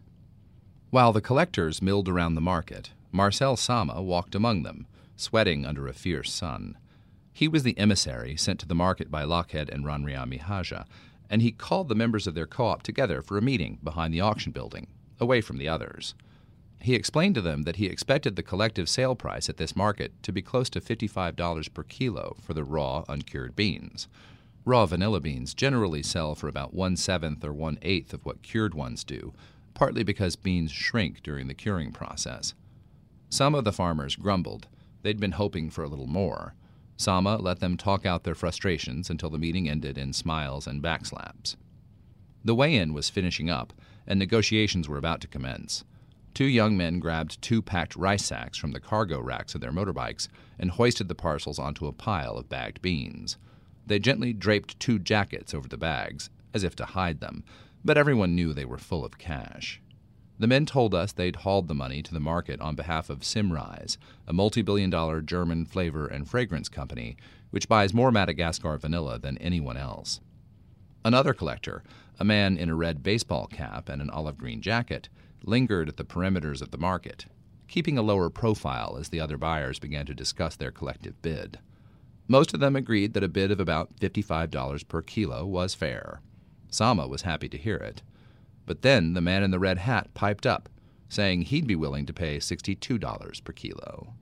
While 0.91 1.13
the 1.13 1.21
collectors 1.21 1.81
milled 1.81 2.09
around 2.09 2.35
the 2.35 2.41
market, 2.41 2.91
Marcel 3.13 3.57
Sama 3.57 4.03
walked 4.03 4.35
among 4.35 4.65
them, 4.65 4.87
sweating 5.15 5.65
under 5.65 5.87
a 5.87 5.93
fierce 5.93 6.33
sun. 6.33 6.77
He 7.33 7.47
was 7.47 7.63
the 7.63 7.79
emissary 7.79 8.37
sent 8.37 8.59
to 8.61 8.67
the 8.67 8.75
market 8.75 9.11
by 9.11 9.23
Lochhead 9.23 9.69
and 9.69 9.85
Randriamihaja, 9.85 10.85
and 11.31 11.43
he 11.43 11.53
called 11.53 11.89
the 11.89 11.95
members 11.95 12.27
of 12.27 12.35
their 12.35 12.47
co 12.47 12.67
op 12.67 12.83
together 12.83 13.23
for 13.23 13.39
a 13.39 13.43
meeting 13.43 13.79
behind 13.85 14.13
the 14.13 14.21
auction 14.21 14.53
building, 14.53 14.89
away 15.21 15.41
from 15.41 15.59
the 15.59 15.69
others. 15.69 16.15
He 16.81 16.95
explained 16.95 17.35
to 17.35 17.41
them 17.41 17.63
that 17.63 17.77
he 17.77 17.87
expected 17.87 18.37
the 18.37 18.43
collective 18.43 18.89
sale 18.89 19.15
price 19.15 19.49
at 19.49 19.57
this 19.57 19.75
market 19.75 20.13
to 20.23 20.33
be 20.33 20.43
close 20.43 20.71
to 20.71 20.81
$55 20.81 21.75
per 21.75 21.83
kilo 21.83 22.37
for 22.41 22.55
the 22.55 22.65
raw, 22.65 23.05
uncured 23.09 23.57
beans. 23.57 24.09
Raw 24.65 24.87
vanilla 24.87 25.21
beans 25.21 25.55
generally 25.55 26.03
sell 26.03 26.35
for 26.35 26.49
about 26.49 26.75
one 26.75 26.97
seventh 26.97 27.45
or 27.45 27.53
one 27.53 27.79
eighth 27.83 28.13
of 28.13 28.25
what 28.25 28.43
cured 28.43 28.75
ones 28.75 29.05
do, 29.05 29.33
partly 29.75 30.03
because 30.03 30.37
beans 30.37 30.71
shrink 30.71 31.23
during 31.23 31.47
the 31.47 31.55
curing 31.55 31.93
process. 31.93 32.55
Some 33.31 33.55
of 33.55 33.65
the 33.65 33.73
farmers 33.73 34.17
grumbled 34.17 34.69
They'd 35.07 35.21
been 35.21 35.33
hoping 35.33 35.71
for 35.71 35.85
a 35.85 35.89
little 35.89 36.09
more. 36.09 36.57
Sama 36.97 37.37
let 37.37 37.61
them 37.61 37.77
talk 37.77 38.05
out 38.05 38.25
their 38.25 38.35
frustrations 38.35 39.09
until 39.09 39.31
the 39.31 39.39
meeting 39.39 39.69
ended 39.69 39.97
in 39.97 40.13
smiles 40.13 40.67
and 40.67 40.83
backslaps. 40.83 41.55
The 42.45 42.57
weigh 42.57 42.75
in 42.75 42.93
was 42.93 43.09
finishing 43.09 43.49
up, 43.49 43.73
and 44.05 44.19
negotiations 44.19 44.89
were 44.89 44.99
about 44.99 45.21
to 45.21 45.29
commence. 45.29 45.85
Two 46.37 46.45
young 46.45 46.77
men 46.77 46.99
grabbed 46.99 47.41
two 47.41 47.63
packed 47.63 47.97
rice 47.97 48.27
sacks 48.27 48.59
from 48.59 48.73
the 48.73 48.79
cargo 48.79 49.23
racks 49.23 49.55
of 49.55 49.63
their 49.63 49.73
motorbikes 49.73 50.29
and 50.59 50.71
hoisted 50.71 51.09
the 51.09 51.15
parcels 51.15 51.59
onto 51.59 51.87
a 51.87 51.95
pile 51.95 52.37
of 52.37 52.51
bagged 52.51 52.83
beans. 52.83 53.39
They 53.87 53.99
gently 53.99 54.35
draped 54.35 54.79
two 54.79 54.99
jackets 54.99 55.55
over 55.55 55.67
the 55.67 55.79
bags, 55.79 56.29
as 56.53 56.63
if 56.63 56.77
to 56.77 56.85
hide 56.85 57.21
them, 57.21 57.43
but 57.83 57.97
everyone 57.97 58.35
knew 58.35 58.53
they 58.53 58.67
were 58.67 58.77
full 58.77 59.03
of 59.03 59.17
cash. 59.17 59.81
The 60.39 60.47
men 60.47 60.67
told 60.67 60.95
us 60.95 61.11
they'd 61.11 61.37
hauled 61.37 61.69
the 61.69 61.75
money 61.75 62.03
to 62.03 62.13
the 62.13 62.21
market 62.21 62.61
on 62.61 62.75
behalf 62.75 63.09
of 63.09 63.25
Symrise, 63.25 63.97
a 64.27 64.35
multi 64.35 64.61
billion 64.61 64.91
dollar 64.91 65.23
German 65.23 65.65
flavor 65.65 66.07
and 66.07 66.29
fragrance 66.29 66.69
company 66.69 67.17
which 67.49 67.67
buys 67.67 67.95
more 67.95 68.13
Madagascar 68.13 68.77
vanilla 68.77 69.19
than 69.19 69.39
anyone 69.39 69.79
else. 69.79 70.21
Another 71.03 71.33
collector, 71.33 71.83
a 72.21 72.27
man 72.27 72.59
in 72.59 72.69
a 72.69 72.75
red 72.75 73.03
baseball 73.03 73.47
cap 73.47 73.89
and 73.89 74.03
an 74.03 74.11
olive 74.11 74.37
green 74.37 74.61
jacket, 74.61 75.09
lingered 75.47 75.89
at 75.89 75.97
the 75.97 76.05
perimeters 76.05 76.61
of 76.61 76.71
the 76.71 76.79
market, 76.79 77.27
keeping 77.69 77.97
a 77.97 78.03
lower 78.03 78.29
profile 78.29 78.97
as 78.99 79.09
the 79.09 79.21
other 79.21 79.39
buyers 79.39 79.79
began 79.79 80.05
to 80.07 80.15
discuss 80.15 80.57
their 80.57 80.71
collective 80.71 81.21
bid. 81.23 81.59
Most 82.29 82.53
of 82.53 82.61
them 82.61 82.75
agreed 82.77 83.15
that 83.15 83.25
a 83.25 83.29
bid 83.29 83.51
of 83.51 83.61
about 83.61 83.97
$55 83.97 84.89
per 84.89 85.03
kilo 85.03 85.47
was 85.47 85.75
fair. 85.75 86.21
Sama 86.69 87.07
was 87.07 87.23
happy 87.23 87.49
to 87.49 87.57
hear 87.57 87.77
it. 87.77 88.03
But 88.67 88.83
then 88.83 89.15
the 89.15 89.21
man 89.21 89.45
in 89.45 89.53
the 89.53 89.61
red 89.61 89.79
hat 89.79 90.13
piped 90.15 90.45
up, 90.45 90.69
saying 91.09 91.43
he'd 91.43 91.69
be 91.69 91.77
willing 91.77 92.05
to 92.07 92.13
pay 92.13 92.39
$62 92.39 93.45
per 93.45 93.53
kilo. 93.53 94.15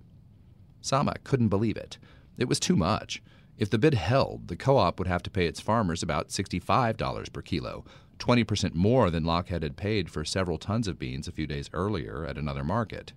Sama 0.82 1.14
couldn't 1.24 1.48
believe 1.48 1.78
it. 1.78 1.96
It 2.36 2.48
was 2.48 2.60
too 2.60 2.76
much. 2.76 3.22
If 3.56 3.70
the 3.70 3.78
bid 3.78 3.94
held, 3.94 4.48
the 4.48 4.56
co 4.56 4.76
op 4.76 4.98
would 4.98 5.08
have 5.08 5.22
to 5.22 5.30
pay 5.30 5.46
its 5.46 5.60
farmers 5.60 6.02
about 6.02 6.28
$65 6.28 7.32
per 7.32 7.40
kilo, 7.40 7.84
20% 8.18 8.74
more 8.74 9.10
than 9.10 9.24
Lochhead 9.24 9.62
had 9.62 9.76
paid 9.76 10.10
for 10.10 10.24
several 10.24 10.58
tons 10.58 10.88
of 10.88 10.98
beans 10.98 11.28
a 11.28 11.32
few 11.32 11.46
days 11.46 11.70
earlier 11.72 12.24
at 12.26 12.38
another 12.38 12.64
market. 12.64 13.12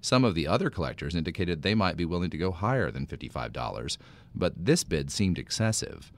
Some 0.00 0.24
of 0.24 0.34
the 0.34 0.46
other 0.46 0.70
collectors 0.70 1.14
indicated 1.14 1.62
they 1.62 1.74
might 1.74 1.96
be 1.96 2.04
willing 2.04 2.30
to 2.30 2.38
go 2.38 2.52
higher 2.52 2.90
than 2.90 3.06
$55, 3.06 3.98
but 4.34 4.52
this 4.56 4.84
bid 4.84 5.10
seemed 5.10 5.38
excessive. 5.38 6.12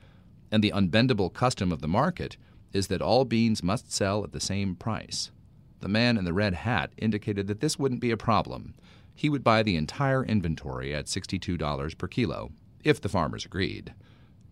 And 0.51 0.62
the 0.62 0.73
unbendable 0.73 1.33
custom 1.33 1.73
of 1.73 1.81
the 1.81 1.88
market 1.88 2.37
is 2.73 2.88
that 2.88 3.01
all 3.01 3.25
beans 3.25 3.62
must 3.62 3.93
sell 3.93 4.25
at 4.25 4.33
the 4.33 4.41
same 4.41 4.75
price. 4.75 5.31
The 5.81 5.88
man 5.88 6.19
in 6.19 6.25
the 6.25 6.33
red 6.33 6.55
hat 6.55 6.93
indicated 6.99 7.47
that 7.47 7.61
this 7.61 7.79
wouldn't 7.79 8.01
be 8.01 8.11
a 8.11 8.17
problem. 8.17 8.75
He 9.14 9.29
would 9.29 9.45
buy 9.45 9.62
the 9.62 9.77
entire 9.77 10.25
inventory 10.25 10.95
at 10.95 11.07
$62 11.07 11.99
per 11.99 12.09
kilo, 12.09 12.53
if 12.85 13.01
the 13.01 13.09
farmers 13.09 13.45
agreed. 13.45 13.95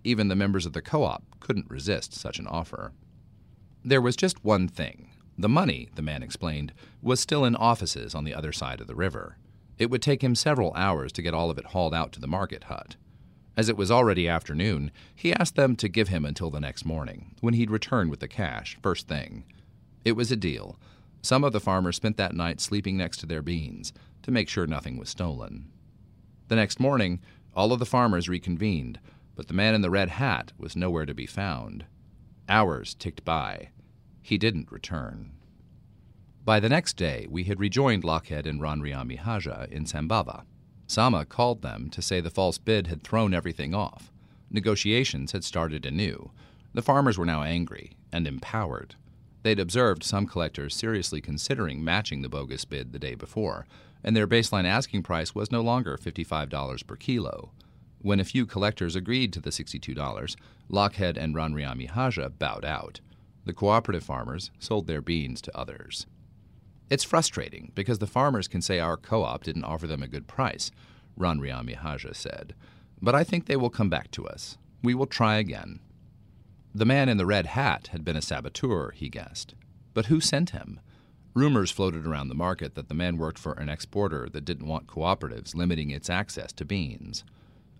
Even 0.02 0.28
the 0.28 0.36
members 0.36 0.66
of 0.66 0.72
the 0.72 0.82
co 0.82 1.02
op 1.04 1.24
couldn't 1.40 1.70
resist 1.70 2.14
such 2.14 2.38
an 2.38 2.46
offer. 2.46 2.92
There 3.86 4.00
was 4.00 4.16
just 4.16 4.44
one 4.44 4.66
thing. 4.66 5.10
The 5.38 5.48
money, 5.48 5.90
the 5.94 6.02
man 6.02 6.24
explained, 6.24 6.72
was 7.00 7.20
still 7.20 7.44
in 7.44 7.54
offices 7.54 8.16
on 8.16 8.24
the 8.24 8.34
other 8.34 8.50
side 8.50 8.80
of 8.80 8.88
the 8.88 8.96
river. 8.96 9.38
It 9.78 9.90
would 9.90 10.02
take 10.02 10.24
him 10.24 10.34
several 10.34 10.74
hours 10.74 11.12
to 11.12 11.22
get 11.22 11.34
all 11.34 11.50
of 11.50 11.58
it 11.58 11.66
hauled 11.66 11.94
out 11.94 12.10
to 12.12 12.20
the 12.20 12.26
market 12.26 12.64
hut. 12.64 12.96
As 13.56 13.68
it 13.68 13.76
was 13.76 13.92
already 13.92 14.28
afternoon, 14.28 14.90
he 15.14 15.32
asked 15.32 15.54
them 15.54 15.76
to 15.76 15.88
give 15.88 16.08
him 16.08 16.24
until 16.24 16.50
the 16.50 16.58
next 16.58 16.84
morning, 16.84 17.36
when 17.40 17.54
he'd 17.54 17.70
return 17.70 18.10
with 18.10 18.18
the 18.18 18.26
cash, 18.26 18.76
first 18.82 19.06
thing. 19.06 19.44
It 20.04 20.16
was 20.16 20.32
a 20.32 20.36
deal. 20.36 20.80
Some 21.22 21.44
of 21.44 21.52
the 21.52 21.60
farmers 21.60 21.94
spent 21.94 22.16
that 22.16 22.34
night 22.34 22.60
sleeping 22.60 22.96
next 22.96 23.18
to 23.18 23.26
their 23.26 23.40
beans 23.40 23.92
to 24.22 24.32
make 24.32 24.48
sure 24.48 24.66
nothing 24.66 24.96
was 24.96 25.10
stolen. 25.10 25.70
The 26.48 26.56
next 26.56 26.80
morning, 26.80 27.20
all 27.54 27.72
of 27.72 27.78
the 27.78 27.86
farmers 27.86 28.28
reconvened, 28.28 28.98
but 29.36 29.46
the 29.46 29.54
man 29.54 29.76
in 29.76 29.82
the 29.82 29.90
red 29.90 30.08
hat 30.08 30.52
was 30.58 30.74
nowhere 30.74 31.06
to 31.06 31.14
be 31.14 31.26
found. 31.26 31.84
Hours 32.48 32.92
ticked 32.92 33.24
by. 33.24 33.68
He 34.26 34.38
didn't 34.38 34.72
return. 34.72 35.30
By 36.44 36.58
the 36.58 36.68
next 36.68 36.96
day, 36.96 37.28
we 37.30 37.44
had 37.44 37.60
rejoined 37.60 38.02
Lochhead 38.02 38.44
and 38.44 38.60
Randriamihaja 38.60 39.70
in 39.70 39.84
Sambava. 39.84 40.42
Sama 40.88 41.24
called 41.24 41.62
them 41.62 41.90
to 41.90 42.02
say 42.02 42.20
the 42.20 42.28
false 42.28 42.58
bid 42.58 42.88
had 42.88 43.04
thrown 43.04 43.32
everything 43.32 43.72
off. 43.72 44.10
Negotiations 44.50 45.30
had 45.30 45.44
started 45.44 45.86
anew. 45.86 46.32
The 46.74 46.82
farmers 46.82 47.16
were 47.16 47.24
now 47.24 47.44
angry 47.44 47.92
and 48.10 48.26
empowered. 48.26 48.96
They'd 49.44 49.60
observed 49.60 50.02
some 50.02 50.26
collectors 50.26 50.74
seriously 50.74 51.20
considering 51.20 51.84
matching 51.84 52.22
the 52.22 52.28
bogus 52.28 52.64
bid 52.64 52.92
the 52.92 52.98
day 52.98 53.14
before, 53.14 53.68
and 54.02 54.16
their 54.16 54.26
baseline 54.26 54.64
asking 54.64 55.04
price 55.04 55.36
was 55.36 55.52
no 55.52 55.60
longer 55.60 55.96
$55 55.96 56.84
per 56.84 56.96
kilo. 56.96 57.52
When 58.00 58.18
a 58.18 58.24
few 58.24 58.44
collectors 58.44 58.96
agreed 58.96 59.32
to 59.34 59.40
the 59.40 59.50
$62, 59.50 60.34
Lochhead 60.68 61.16
and 61.16 61.32
Randriamihaja 61.32 62.36
bowed 62.40 62.64
out. 62.64 62.98
The 63.46 63.54
cooperative 63.54 64.02
farmers 64.02 64.50
sold 64.58 64.86
their 64.86 65.00
beans 65.00 65.40
to 65.42 65.56
others. 65.56 66.06
It's 66.90 67.04
frustrating 67.04 67.72
because 67.74 68.00
the 68.00 68.06
farmers 68.06 68.48
can 68.48 68.60
say 68.60 68.80
our 68.80 68.96
co 68.96 69.22
op 69.22 69.44
didn't 69.44 69.64
offer 69.64 69.86
them 69.86 70.02
a 70.02 70.08
good 70.08 70.26
price, 70.26 70.70
Randriamihaja 71.18 72.14
said. 72.14 72.54
But 73.00 73.14
I 73.14 73.24
think 73.24 73.46
they 73.46 73.56
will 73.56 73.70
come 73.70 73.88
back 73.88 74.10
to 74.12 74.26
us. 74.26 74.58
We 74.82 74.94
will 74.94 75.06
try 75.06 75.36
again. 75.36 75.80
The 76.74 76.84
man 76.84 77.08
in 77.08 77.16
the 77.16 77.26
red 77.26 77.46
hat 77.46 77.88
had 77.92 78.04
been 78.04 78.16
a 78.16 78.22
saboteur, 78.22 78.90
he 78.90 79.08
guessed. 79.08 79.54
But 79.94 80.06
who 80.06 80.20
sent 80.20 80.50
him? 80.50 80.80
Rumors 81.32 81.70
floated 81.70 82.06
around 82.06 82.28
the 82.28 82.34
market 82.34 82.74
that 82.74 82.88
the 82.88 82.94
man 82.94 83.16
worked 83.16 83.38
for 83.38 83.52
an 83.52 83.68
exporter 83.68 84.28
that 84.30 84.44
didn't 84.44 84.66
want 84.66 84.86
cooperatives 84.86 85.54
limiting 85.54 85.90
its 85.90 86.10
access 86.10 86.52
to 86.54 86.64
beans. 86.64 87.24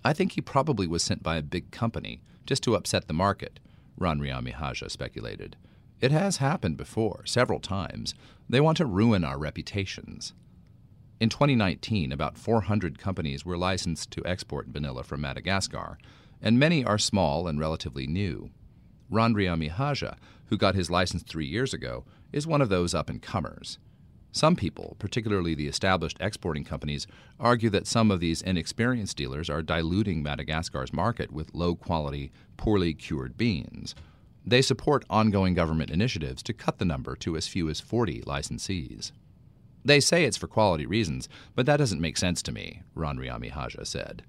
I 0.05 0.13
think 0.13 0.33
he 0.33 0.41
probably 0.41 0.87
was 0.87 1.03
sent 1.03 1.23
by 1.23 1.37
a 1.37 1.43
big 1.43 1.71
company 1.73 2.23
just 2.47 2.63
to 2.65 2.77
upset 2.77 3.09
the 3.09 3.15
market, 3.15 3.59
Haja 4.53 4.89
speculated. 4.89 5.57
It 6.01 6.11
has 6.11 6.37
happened 6.37 6.77
before, 6.77 7.25
several 7.25 7.61
times. 7.61 8.15
They 8.49 8.61
want 8.61 8.77
to 8.79 8.87
ruin 8.87 9.25
our 9.25 9.39
reputations. 9.39 10.35
In 11.19 11.31
2019, 11.31 12.13
about 12.13 12.37
400 12.37 12.99
companies 12.99 13.47
were 13.47 13.57
licensed 13.57 14.11
to 14.11 14.27
export 14.27 14.69
vanilla 14.69 15.03
from 15.03 15.23
Madagascar, 15.23 15.97
and 16.43 16.59
many 16.59 16.85
are 16.85 16.99
small 16.99 17.49
and 17.49 17.59
relatively 17.59 18.07
new. 18.07 18.51
Haja, 19.11 20.17
who 20.47 20.59
got 20.59 20.75
his 20.75 20.91
license 20.91 21.23
three 21.23 21.47
years 21.47 21.73
ago, 21.73 22.05
is 22.33 22.47
one 22.47 22.61
of 22.61 22.69
those 22.69 22.95
up 22.95 23.09
and 23.09 23.23
comers. 23.23 23.79
Some 24.37 24.55
people, 24.55 24.97
particularly 24.99 25.55
the 25.55 25.67
established 25.67 26.19
exporting 26.21 26.63
companies, 26.63 27.07
argue 27.41 27.71
that 27.71 27.87
some 27.87 28.11
of 28.11 28.21
these 28.21 28.43
inexperienced 28.43 29.17
dealers 29.17 29.49
are 29.49 29.63
diluting 29.63 30.23
Madagascar's 30.23 30.93
market 30.93 31.33
with 31.33 31.55
low 31.55 31.75
quality, 31.75 32.31
poorly 32.59 32.93
cured 32.93 33.39
beans. 33.39 33.95
They 34.45 34.61
support 34.61 35.07
ongoing 35.09 35.55
government 35.55 35.91
initiatives 35.91 36.43
to 36.43 36.53
cut 36.53 36.77
the 36.77 36.85
number 36.85 37.17
to 37.17 37.35
as 37.35 37.49
few 37.49 37.71
as 37.71 37.81
40 37.81 38.25
licensees. 38.27 39.11
They 39.83 40.01
say 40.01 40.25
it's 40.25 40.37
for 40.37 40.49
quality 40.49 40.85
reasons, 40.85 41.31
but 41.55 41.65
that 41.65 41.79
doesn't 41.79 42.03
make 42.03 42.19
sense 42.19 42.43
to 42.43 42.53
me, 42.53 42.83
Randriamihaja 42.95 43.87
said. 43.87 44.23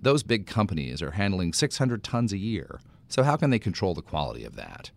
Those 0.00 0.22
big 0.22 0.46
companies 0.46 1.02
are 1.02 1.10
handling 1.10 1.52
600 1.52 2.02
tons 2.02 2.32
a 2.32 2.38
year, 2.38 2.80
so 3.08 3.22
how 3.24 3.36
can 3.36 3.50
they 3.50 3.58
control 3.58 3.92
the 3.92 4.00
quality 4.00 4.42
of 4.42 4.56
that? 4.56 4.90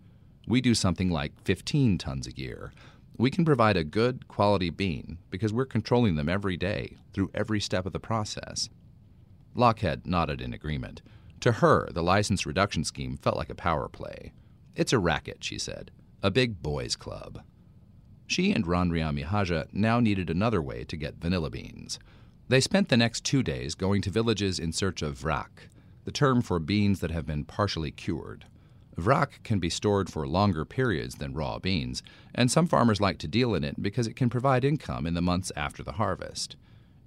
We 0.48 0.62
do 0.62 0.74
something 0.74 1.10
like 1.10 1.34
15 1.44 1.98
tons 1.98 2.28
a 2.28 2.38
year. 2.38 2.72
We 3.18 3.30
can 3.30 3.46
provide 3.46 3.78
a 3.78 3.84
good 3.84 4.28
quality 4.28 4.70
bean 4.70 5.20
because 5.30 5.54
we're 5.54 5.66
controlling 5.66 6.16
them 6.16 6.30
every 6.30 6.58
day 6.58 6.98
through 7.14 7.32
every 7.34 7.60
step 7.60 7.86
of 7.86 7.94
the 7.94 8.00
process. 8.00 8.70
Lochhead 9.56 10.06
nodded 10.06 10.42
in 10.42 10.54
agreement. 10.54 11.02
To 11.42 11.54
her, 11.54 11.90
the 11.92 12.02
license 12.02 12.46
reduction 12.46 12.84
scheme 12.84 13.18
felt 13.18 13.38
like 13.38 13.50
a 13.50 13.56
power 13.56 13.88
play. 13.88 14.32
It's 14.76 14.94
a 14.94 15.00
racket, 15.00 15.44
she 15.44 15.60
said, 15.60 15.92
a 16.24 16.32
big 16.32 16.62
boys' 16.64 16.96
club. 16.96 17.44
She 18.26 18.52
and 18.52 18.66
Randriamihaja 18.66 19.68
now 19.74 20.00
needed 20.00 20.30
another 20.30 20.62
way 20.62 20.84
to 20.86 20.98
get 20.98 21.20
vanilla 21.20 21.52
beans. 21.52 22.00
They 22.48 22.62
spent 22.62 22.90
the 22.90 22.98
next 22.98 23.24
two 23.24 23.44
days 23.44 23.76
going 23.76 24.02
to 24.04 24.10
villages 24.10 24.58
in 24.58 24.72
search 24.72 25.02
of 25.02 25.20
vrac, 25.20 25.70
the 26.06 26.12
term 26.12 26.42
for 26.42 26.60
beans 26.60 27.00
that 27.02 27.12
have 27.12 27.28
been 27.28 27.46
partially 27.46 27.92
cured. 27.92 28.46
Vrac 28.96 29.44
can 29.44 29.60
be 29.60 29.70
stored 29.70 30.10
for 30.10 30.28
longer 30.28 30.66
periods 30.66 31.16
than 31.16 31.34
raw 31.34 31.60
beans, 31.60 32.04
and 32.36 32.52
some 32.52 32.68
farmers 32.68 33.02
like 33.02 33.18
to 33.20 33.28
deal 33.28 33.56
in 33.56 33.64
it 33.64 33.82
because 33.82 34.08
it 34.08 34.16
can 34.16 34.30
provide 34.30 34.64
income 34.64 35.08
in 35.08 35.14
the 35.14 35.22
months 35.22 35.52
after 35.56 35.84
the 35.84 35.94
harvest. 35.94 36.56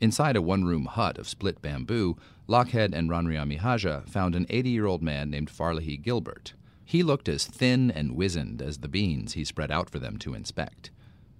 Inside 0.00 0.36
a 0.36 0.42
one 0.42 0.64
room 0.64 0.86
hut 0.86 1.16
of 1.16 1.28
split 1.28 1.62
bamboo, 1.62 2.16
Lochhead 2.48 2.92
and 2.92 3.08
Randriamihaja 3.08 4.08
found 4.08 4.34
an 4.34 4.46
80 4.50 4.70
year 4.70 4.86
old 4.86 5.02
man 5.02 5.30
named 5.30 5.50
Farlahy 5.50 6.00
Gilbert. 6.00 6.54
He 6.84 7.02
looked 7.02 7.28
as 7.28 7.46
thin 7.46 7.90
and 7.90 8.14
wizened 8.14 8.62
as 8.62 8.78
the 8.78 8.88
beans 8.88 9.32
he 9.32 9.44
spread 9.44 9.70
out 9.70 9.90
for 9.90 9.98
them 9.98 10.18
to 10.18 10.34
inspect. 10.34 10.90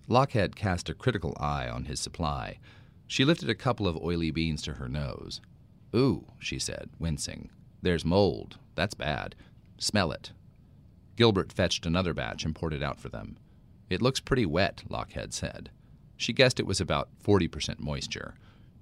Lochhead 0.09 0.55
cast 0.55 0.89
a 0.89 0.95
critical 0.95 1.37
eye 1.39 1.69
on 1.69 1.85
his 1.85 2.01
supply. 2.01 2.59
She 3.07 3.25
lifted 3.25 3.51
a 3.51 3.55
couple 3.55 3.87
of 3.87 3.97
oily 4.03 4.31
beans 4.31 4.63
to 4.63 4.75
her 4.75 4.89
nose. 4.89 5.41
Ooh, 5.95 6.25
she 6.39 6.59
said, 6.59 6.91
wincing. 6.99 7.51
There's 7.83 8.05
mold. 8.05 8.59
That's 8.75 8.95
bad. 8.95 9.37
Smell 9.79 10.13
it. 10.13 10.33
Gilbert 11.17 11.53
fetched 11.53 11.87
another 11.87 12.15
batch 12.15 12.45
and 12.45 12.55
poured 12.55 12.75
it 12.75 12.83
out 12.83 13.01
for 13.01 13.09
them. 13.09 13.39
It 13.89 14.03
looks 14.03 14.21
pretty 14.21 14.47
wet, 14.47 14.83
Lochhead 14.89 15.33
said. 15.33 15.71
She 16.17 16.33
guessed 16.33 16.59
it 16.59 16.67
was 16.67 16.81
about 16.81 17.09
40% 17.25 17.79
moisture. 17.79 18.35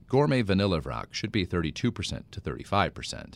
Gourmet 0.09 0.43
vanilla 0.43 0.81
vrac 0.81 1.13
should 1.13 1.33
be 1.33 1.47
32% 1.47 2.23
to 2.31 2.41
35%. 2.41 3.35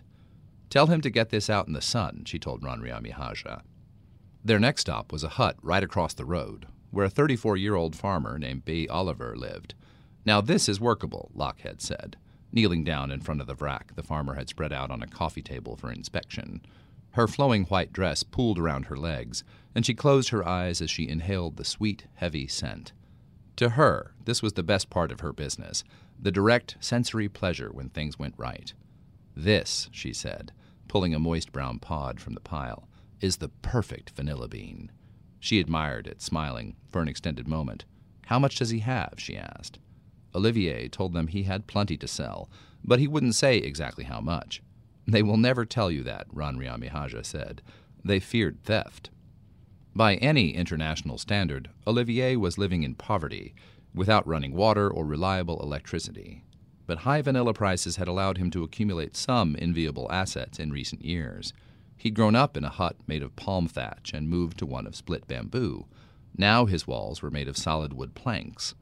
Tell 0.70 0.86
him 0.86 1.00
to 1.00 1.10
get 1.10 1.30
this 1.30 1.48
out 1.48 1.66
in 1.66 1.72
the 1.72 1.80
sun, 1.80 2.22
she 2.26 2.38
told 2.38 2.62
Randriamihaja. 2.62 3.62
Their 4.44 4.58
next 4.58 4.82
stop 4.82 5.12
was 5.12 5.24
a 5.24 5.30
hut 5.30 5.56
right 5.62 5.82
across 5.82 6.14
the 6.14 6.24
road, 6.24 6.66
where 6.90 7.06
a 7.06 7.10
34 7.10 7.56
year 7.56 7.74
old 7.74 7.96
farmer 7.96 8.38
named 8.38 8.64
B. 8.64 8.88
Olivier 8.88 9.34
lived. 9.34 9.74
Now, 10.24 10.40
this 10.40 10.68
is 10.68 10.80
workable, 10.80 11.30
Lochhead 11.34 11.80
said. 11.80 12.16
Kneeling 12.52 12.84
down 12.84 13.10
in 13.10 13.20
front 13.20 13.40
of 13.40 13.46
the 13.46 13.54
vrac 13.54 13.94
the 13.94 14.02
farmer 14.02 14.34
had 14.34 14.48
spread 14.48 14.72
out 14.72 14.90
on 14.90 15.02
a 15.02 15.06
coffee 15.06 15.42
table 15.42 15.76
for 15.76 15.90
inspection. 15.90 16.60
Her 17.18 17.26
flowing 17.26 17.64
white 17.64 17.92
dress 17.92 18.22
pooled 18.22 18.60
around 18.60 18.84
her 18.84 18.96
legs, 18.96 19.42
and 19.74 19.84
she 19.84 19.92
closed 19.92 20.28
her 20.28 20.46
eyes 20.46 20.80
as 20.80 20.88
she 20.88 21.08
inhaled 21.08 21.56
the 21.56 21.64
sweet, 21.64 22.06
heavy 22.14 22.46
scent. 22.46 22.92
To 23.56 23.70
her, 23.70 24.14
this 24.24 24.40
was 24.40 24.52
the 24.52 24.62
best 24.62 24.88
part 24.88 25.10
of 25.10 25.18
her 25.18 25.32
business 25.32 25.82
the 26.16 26.30
direct 26.30 26.76
sensory 26.78 27.28
pleasure 27.28 27.70
when 27.72 27.88
things 27.88 28.20
went 28.20 28.36
right. 28.36 28.72
This, 29.34 29.88
she 29.90 30.12
said, 30.12 30.52
pulling 30.86 31.12
a 31.12 31.18
moist 31.18 31.50
brown 31.50 31.80
pod 31.80 32.20
from 32.20 32.34
the 32.34 32.40
pile, 32.40 32.88
is 33.20 33.38
the 33.38 33.48
perfect 33.48 34.10
vanilla 34.10 34.46
bean. 34.46 34.92
She 35.40 35.58
admired 35.58 36.06
it, 36.06 36.22
smiling, 36.22 36.76
for 36.88 37.02
an 37.02 37.08
extended 37.08 37.48
moment. 37.48 37.84
How 38.26 38.38
much 38.38 38.54
does 38.54 38.70
he 38.70 38.78
have? 38.78 39.14
she 39.16 39.36
asked. 39.36 39.80
Olivier 40.36 40.86
told 40.86 41.14
them 41.14 41.26
he 41.26 41.42
had 41.42 41.66
plenty 41.66 41.96
to 41.96 42.06
sell, 42.06 42.48
but 42.84 43.00
he 43.00 43.08
wouldn't 43.08 43.34
say 43.34 43.56
exactly 43.58 44.04
how 44.04 44.20
much. 44.20 44.62
They 45.08 45.22
will 45.22 45.38
never 45.38 45.64
tell 45.64 45.90
you 45.90 46.02
that, 46.02 46.28
Randriamihaja 46.28 47.24
said. 47.24 47.62
They 48.04 48.20
feared 48.20 48.62
theft. 48.62 49.08
By 49.96 50.16
any 50.16 50.54
international 50.54 51.16
standard, 51.16 51.70
Olivier 51.86 52.36
was 52.36 52.58
living 52.58 52.82
in 52.82 52.94
poverty, 52.94 53.54
without 53.94 54.26
running 54.26 54.52
water 54.52 54.90
or 54.90 55.06
reliable 55.06 55.62
electricity. 55.62 56.44
But 56.86 56.98
high 56.98 57.22
vanilla 57.22 57.54
prices 57.54 57.96
had 57.96 58.06
allowed 58.06 58.36
him 58.36 58.50
to 58.50 58.62
accumulate 58.62 59.16
some 59.16 59.56
enviable 59.58 60.12
assets 60.12 60.58
in 60.58 60.72
recent 60.72 61.02
years. 61.02 61.54
He'd 61.96 62.14
grown 62.14 62.36
up 62.36 62.54
in 62.54 62.64
a 62.64 62.68
hut 62.68 62.96
made 63.06 63.22
of 63.22 63.34
palm 63.34 63.66
thatch 63.66 64.12
and 64.12 64.28
moved 64.28 64.58
to 64.58 64.66
one 64.66 64.86
of 64.86 64.94
split 64.94 65.26
bamboo. 65.26 65.86
Now 66.36 66.66
his 66.66 66.86
walls 66.86 67.22
were 67.22 67.30
made 67.30 67.48
of 67.48 67.56
solid 67.56 67.94
wood 67.94 68.14
planks. 68.14 68.74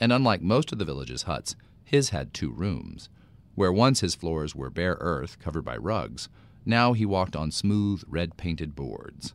And 0.00 0.10
unlike 0.10 0.40
most 0.40 0.72
of 0.72 0.78
the 0.78 0.86
village's 0.86 1.24
huts, 1.24 1.54
his 1.84 2.08
had 2.08 2.32
two 2.32 2.50
rooms. 2.50 3.10
Where 3.56 3.72
once 3.72 4.00
his 4.00 4.14
floors 4.14 4.54
were 4.54 4.70
bare 4.70 4.98
earth 5.00 5.40
covered 5.40 5.64
by 5.64 5.76
rugs, 5.78 6.28
now 6.64 6.92
he 6.92 7.06
walked 7.06 7.34
on 7.34 7.50
smooth, 7.50 8.02
red 8.06 8.36
painted 8.36 8.76
boards. 8.76 9.32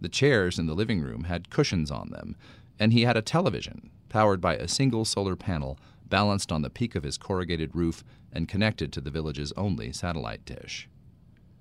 The 0.00 0.08
chairs 0.08 0.58
in 0.58 0.66
the 0.66 0.74
living 0.74 1.00
room 1.00 1.24
had 1.24 1.50
cushions 1.50 1.90
on 1.90 2.10
them, 2.10 2.36
and 2.78 2.92
he 2.92 3.02
had 3.02 3.16
a 3.16 3.22
television 3.22 3.90
powered 4.08 4.40
by 4.40 4.56
a 4.56 4.68
single 4.68 5.04
solar 5.04 5.36
panel 5.36 5.78
balanced 6.08 6.52
on 6.52 6.62
the 6.62 6.70
peak 6.70 6.94
of 6.94 7.02
his 7.02 7.18
corrugated 7.18 7.74
roof 7.74 8.04
and 8.32 8.48
connected 8.48 8.92
to 8.92 9.00
the 9.00 9.10
village's 9.10 9.52
only 9.56 9.92
satellite 9.92 10.44
dish. 10.44 10.88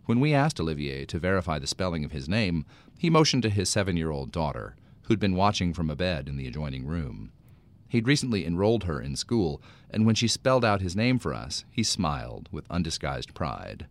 When 0.06 0.20
we 0.20 0.34
asked 0.34 0.60
Olivier 0.60 1.06
to 1.06 1.18
verify 1.18 1.58
the 1.58 1.66
spelling 1.66 2.06
of 2.06 2.12
his 2.12 2.30
name, 2.30 2.66
he 3.00 3.10
motioned 3.10 3.42
to 3.44 3.50
his 3.50 3.70
seven 3.70 3.98
year 3.98 4.12
old 4.12 4.32
daughter, 4.32 4.76
who'd 5.04 5.20
been 5.20 5.36
watching 5.36 5.74
from 5.74 5.90
a 5.90 5.96
bed 5.96 6.30
in 6.30 6.38
the 6.38 6.48
adjoining 6.48 6.86
room. 6.86 7.32
He'd 7.96 8.08
recently 8.08 8.46
enrolled 8.46 8.84
her 8.84 9.00
in 9.00 9.16
school, 9.16 9.62
and 9.90 10.06
when 10.06 10.16
she 10.16 10.28
spelled 10.28 10.66
out 10.66 10.82
his 10.82 10.98
name 10.98 11.18
for 11.18 11.34
us, 11.34 11.64
he 11.72 11.82
smiled 11.82 12.50
with 12.52 12.70
undisguised 12.70 13.34
pride. 13.34 13.88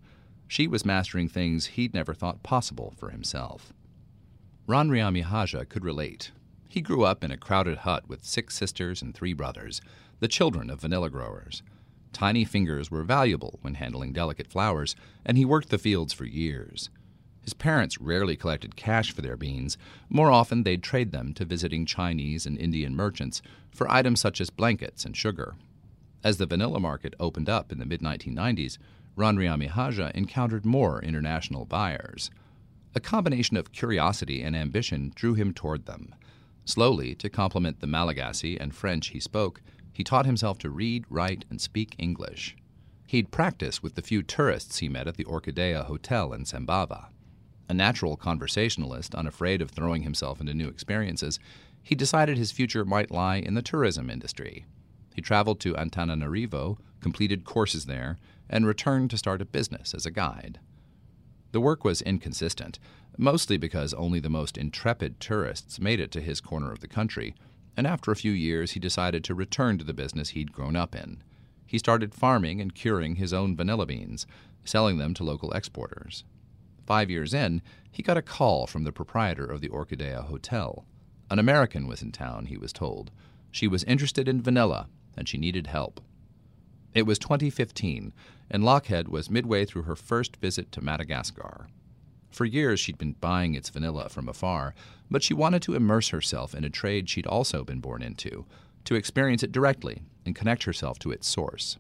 She 0.47 0.67
was 0.69 0.85
mastering 0.85 1.27
things 1.27 1.69
he'd 1.69 1.95
never 1.95 2.13
thought 2.13 2.43
possible 2.43 2.93
for 2.99 3.09
himself. 3.09 3.73
Randriamihaja 4.69 5.71
could 5.71 5.87
relate. 5.87 6.33
He 6.69 6.83
grew 6.83 7.05
up 7.05 7.25
in 7.25 7.31
a 7.31 7.39
crowded 7.39 7.79
hut 7.79 8.07
with 8.07 8.27
six 8.27 8.55
sisters 8.55 9.01
and 9.01 9.15
three 9.15 9.33
brothers, 9.33 9.81
the 10.21 10.29
children 10.29 10.69
of 10.69 10.83
vanilla 10.83 11.09
growers. 11.09 11.63
Tiny 12.13 12.45
fingers 12.45 12.91
were 12.91 13.05
valuable 13.05 13.59
when 13.63 13.73
handling 13.73 14.13
delicate 14.13 14.49
flowers, 14.49 14.95
and 15.25 15.39
he 15.39 15.47
worked 15.47 15.71
the 15.71 15.79
fields 15.79 16.13
for 16.13 16.27
years. 16.27 16.91
His 17.45 17.55
parents 17.55 18.01
rarely 18.01 18.37
collected 18.37 18.75
cash 18.75 19.13
for 19.13 19.21
their 19.21 19.37
beans. 19.37 19.77
More 20.09 20.31
often, 20.31 20.63
they'd 20.63 20.83
trade 20.83 21.13
them 21.13 21.35
to 21.35 21.45
visiting 21.45 21.85
Chinese 21.85 22.47
and 22.47 22.59
Indian 22.59 22.97
merchants 22.97 23.43
for 23.71 23.91
items 23.91 24.21
such 24.21 24.41
as 24.41 24.51
blankets 24.51 25.05
and 25.05 25.17
sugar. 25.17 25.55
As 26.25 26.39
the 26.39 26.47
vanilla 26.47 26.81
market 26.81 27.15
opened 27.21 27.51
up 27.51 27.71
in 27.71 27.79
the 27.79 27.85
mid 27.85 28.01
1990s, 28.01 28.79
Randriamihaja 29.17 30.11
encountered 30.13 30.65
more 30.65 31.03
international 31.03 31.67
buyers. 31.67 32.31
A 32.95 33.01
combination 33.01 33.57
of 33.59 33.73
curiosity 33.73 34.43
and 34.43 34.57
ambition 34.57 35.13
drew 35.15 35.35
him 35.35 35.53
toward 35.53 35.85
them. 35.85 36.15
Slowly, 36.65 37.15
to 37.17 37.29
complement 37.29 37.81
the 37.81 37.87
Malagasy 37.87 38.59
and 38.59 38.75
French 38.75 39.09
he 39.09 39.21
spoke, 39.21 39.61
he 39.93 40.03
taught 40.03 40.27
himself 40.27 40.59
to 40.59 40.71
read, 40.71 41.05
write, 41.11 41.45
and 41.51 41.61
speak 41.61 41.95
English. 41.99 42.57
He'd 43.07 43.31
practice 43.31 43.83
with 43.83 43.97
the 43.97 44.03
few 44.03 44.23
tourists 44.23 44.79
he 44.79 44.89
met 44.89 45.07
at 45.07 45.17
the 45.17 45.25
Orchidea 45.25 45.85
Hotel 45.85 46.33
in 46.33 46.45
Sambava. 46.45 47.09
A 47.69 47.75
natural 47.75 48.17
conversationalist, 48.17 49.15
unafraid 49.15 49.63
of 49.63 49.71
throwing 49.71 50.03
himself 50.03 50.41
into 50.41 50.55
new 50.55 50.69
experiences, 50.69 51.39
he 51.83 51.95
decided 51.95 52.37
his 52.37 52.53
future 52.53 52.85
might 52.85 53.11
lie 53.11 53.37
in 53.37 53.55
the 53.55 53.63
tourism 53.63 54.11
industry. 54.11 54.65
He 55.15 55.23
traveled 55.23 55.61
to 55.61 55.75
Antananarivo, 55.75 56.79
completed 57.01 57.45
courses 57.45 57.87
there, 57.87 58.19
and 58.51 58.67
returned 58.67 59.11
to 59.11 59.19
start 59.19 59.41
a 59.41 59.47
business 59.47 59.95
as 59.95 60.05
a 60.05 60.11
guide. 60.11 60.59
The 61.53 61.61
work 61.61 61.85
was 61.85 62.03
inconsistent, 62.03 62.79
mostly 63.17 63.57
because 63.57 63.95
only 63.95 64.19
the 64.19 64.29
most 64.29 64.59
intrepid 64.59 65.21
tourists 65.21 65.79
made 65.79 66.01
it 66.01 66.11
to 66.13 66.21
his 66.21 66.41
corner 66.41 66.73
of 66.73 66.81
the 66.81 66.89
country, 66.89 67.35
and 67.77 67.87
after 67.87 68.11
a 68.11 68.17
few 68.17 68.33
years 68.33 68.73
he 68.73 68.81
decided 68.81 69.25
to 69.25 69.35
return 69.35 69.79
to 69.79 69.85
the 69.85 69.95
business 69.95 70.31
he'd 70.31 70.53
grown 70.53 70.77
up 70.77 70.95
in. 70.95 71.23
He 71.67 71.79
started 71.79 72.15
farming 72.15 72.61
and 72.61 72.75
curing 72.75 73.17
his 73.17 73.33
own 73.33 73.57
vanilla 73.57 73.87
beans, 73.87 74.27
selling 74.65 74.99
them 74.99 75.15
to 75.15 75.25
local 75.25 75.53
exporters. 75.53 76.25
Five 76.87 77.11
years 77.11 77.33
in, 77.33 77.63
he 77.91 78.03
got 78.03 78.17
a 78.17 78.23
call 78.23 78.67
from 78.67 78.85
the 78.85 78.93
proprietor 78.93 79.47
of 79.47 79.61
the 79.61 79.69
Orchidea 79.69 80.25
Hotel. 80.25 80.85
An 81.31 81.39
American 81.39 81.87
was 81.87 82.03
in 82.03 82.13
town, 82.13 82.47
he 82.47 82.59
was 82.59 82.73
told. 82.73 83.11
She 83.51 83.67
was 83.67 83.85
interested 83.85 84.29
in 84.29 84.43
vanilla, 84.43 84.89
and 85.17 85.29
she 85.29 85.39
needed 85.39 85.69
help. 85.69 86.01
It 86.93 87.07
was 87.07 87.19
2015, 87.19 88.13
and 88.51 88.63
Lochhead 88.63 89.09
was 89.09 89.31
midway 89.31 89.65
through 89.65 89.83
her 89.83 89.97
first 89.97 90.37
visit 90.37 90.71
to 90.73 90.81
Madagascar. 90.81 91.69
For 92.31 92.45
years 92.45 92.81
she'd 92.81 92.99
been 92.99 93.13
buying 93.21 93.55
its 93.55 93.71
vanilla 93.71 94.09
from 94.09 94.29
afar, 94.29 94.75
but 95.11 95.23
she 95.23 95.35
wanted 95.35 95.63
to 95.63 95.75
immerse 95.75 96.09
herself 96.09 96.55
in 96.55 96.65
a 96.65 96.71
trade 96.71 97.09
she'd 97.09 97.27
also 97.27 97.65
been 97.65 97.81
born 97.81 98.03
into, 98.03 98.45
to 98.85 98.97
experience 98.97 99.43
it 99.43 99.53
directly 99.53 100.03
and 100.27 100.37
connect 100.37 100.65
herself 100.65 100.99
to 101.01 101.11
its 101.11 101.29
source. 101.29 101.79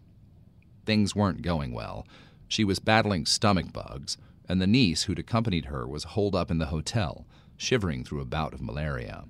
Things 0.87 1.15
weren't 1.15 1.43
going 1.43 1.73
well. 1.73 2.07
She 2.49 2.65
was 2.65 2.79
battling 2.79 3.27
stomach 3.27 3.73
bugs, 3.73 4.17
and 4.49 4.61
the 4.61 4.67
niece 4.67 5.05
who'd 5.05 5.19
accompanied 5.19 5.67
her 5.67 5.87
was 5.87 6.05
holed 6.05 6.35
up 6.35 6.51
in 6.51 6.59
the 6.59 6.67
hotel, 6.67 7.27
shivering 7.57 8.05
through 8.05 8.21
a 8.21 8.27
bout 8.27 8.55
of 8.55 8.61
malaria. 8.61 9.25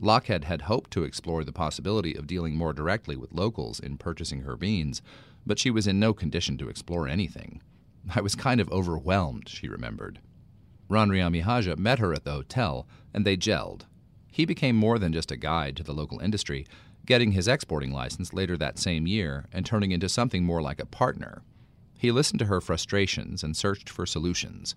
Lochhead 0.00 0.44
had 0.44 0.62
hoped 0.62 0.90
to 0.92 1.04
explore 1.04 1.42
the 1.42 1.52
possibility 1.52 2.14
of 2.14 2.26
dealing 2.26 2.54
more 2.54 2.72
directly 2.72 3.16
with 3.16 3.32
locals 3.32 3.80
in 3.80 3.96
purchasing 3.96 4.42
her 4.42 4.56
beans, 4.56 5.00
but 5.46 5.58
she 5.58 5.70
was 5.70 5.86
in 5.86 5.98
no 5.98 6.12
condition 6.12 6.58
to 6.58 6.68
explore 6.68 7.08
anything. 7.08 7.62
I 8.14 8.20
was 8.20 8.34
kind 8.34 8.60
of 8.60 8.70
overwhelmed, 8.70 9.48
she 9.48 9.68
remembered. 9.68 10.20
Randriamihaja 10.88 11.78
met 11.78 11.98
her 11.98 12.12
at 12.12 12.24
the 12.24 12.32
hotel, 12.32 12.86
and 13.12 13.24
they 13.24 13.36
gelled. 13.36 13.82
He 14.30 14.44
became 14.44 14.76
more 14.76 14.98
than 14.98 15.12
just 15.12 15.32
a 15.32 15.36
guide 15.36 15.76
to 15.76 15.82
the 15.82 15.94
local 15.94 16.20
industry, 16.20 16.66
getting 17.06 17.32
his 17.32 17.48
exporting 17.48 17.92
license 17.92 18.32
later 18.32 18.56
that 18.56 18.78
same 18.78 19.06
year 19.06 19.46
and 19.52 19.64
turning 19.64 19.92
into 19.92 20.08
something 20.08 20.44
more 20.44 20.60
like 20.60 20.80
a 20.80 20.86
partner. 20.86 21.42
He 21.96 22.12
listened 22.12 22.38
to 22.40 22.46
her 22.46 22.60
frustrations 22.60 23.42
and 23.42 23.56
searched 23.56 23.88
for 23.88 24.06
solutions. 24.06 24.74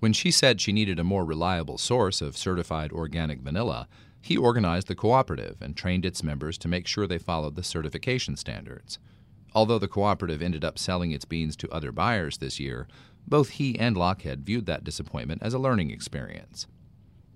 When 0.00 0.12
she 0.12 0.30
said 0.30 0.60
she 0.60 0.72
needed 0.72 0.98
a 0.98 1.04
more 1.04 1.24
reliable 1.24 1.78
source 1.78 2.20
of 2.20 2.36
certified 2.36 2.92
organic 2.92 3.40
vanilla, 3.40 3.88
he 4.20 4.36
organized 4.36 4.86
the 4.86 4.94
cooperative 4.94 5.56
and 5.60 5.76
trained 5.76 6.04
its 6.04 6.22
members 6.22 6.58
to 6.58 6.68
make 6.68 6.86
sure 6.86 7.06
they 7.06 7.18
followed 7.18 7.56
the 7.56 7.62
certification 7.62 8.36
standards. 8.36 8.98
Although 9.54 9.78
the 9.78 9.88
cooperative 9.88 10.42
ended 10.42 10.64
up 10.64 10.78
selling 10.78 11.10
its 11.10 11.24
beans 11.24 11.56
to 11.56 11.70
other 11.70 11.90
buyers 11.90 12.38
this 12.38 12.60
year, 12.60 12.86
both 13.26 13.50
he 13.50 13.78
and 13.78 13.96
Lochhead 13.96 14.40
viewed 14.40 14.66
that 14.66 14.84
disappointment 14.84 15.42
as 15.42 15.54
a 15.54 15.58
learning 15.58 15.90
experience. 15.90 16.66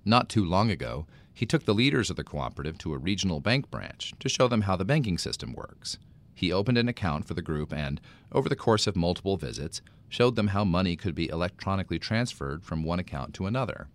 Not 0.05 0.29
too 0.29 0.45
long 0.45 0.71
ago, 0.71 1.07
he 1.33 1.47
took 1.47 1.65
the 1.65 1.75
leaders 1.75 2.11
of 2.11 2.17
the 2.17 2.25
cooperative 2.25 2.77
to 2.79 2.93
a 2.93 2.99
regional 2.99 3.41
bank 3.41 3.71
branch 3.71 4.13
to 4.21 4.29
show 4.29 4.49
them 4.49 4.63
how 4.63 4.77
the 4.77 4.85
banking 4.85 5.19
system 5.19 5.55
works. 5.55 5.99
He 6.35 6.53
opened 6.53 6.79
an 6.79 6.89
account 6.89 7.27
for 7.27 7.35
the 7.35 7.43
group 7.43 7.73
and, 7.73 8.01
over 8.33 8.49
the 8.49 8.57
course 8.57 8.87
of 8.87 8.97
multiple 8.97 9.37
visits, 9.37 9.83
showed 10.09 10.37
them 10.37 10.49
how 10.49 10.65
money 10.65 10.97
could 10.97 11.15
be 11.15 11.29
electronically 11.29 11.99
transferred 11.99 12.65
from 12.65 12.85
one 12.85 12.99
account 12.99 13.35
to 13.35 13.47
another. 13.47 13.89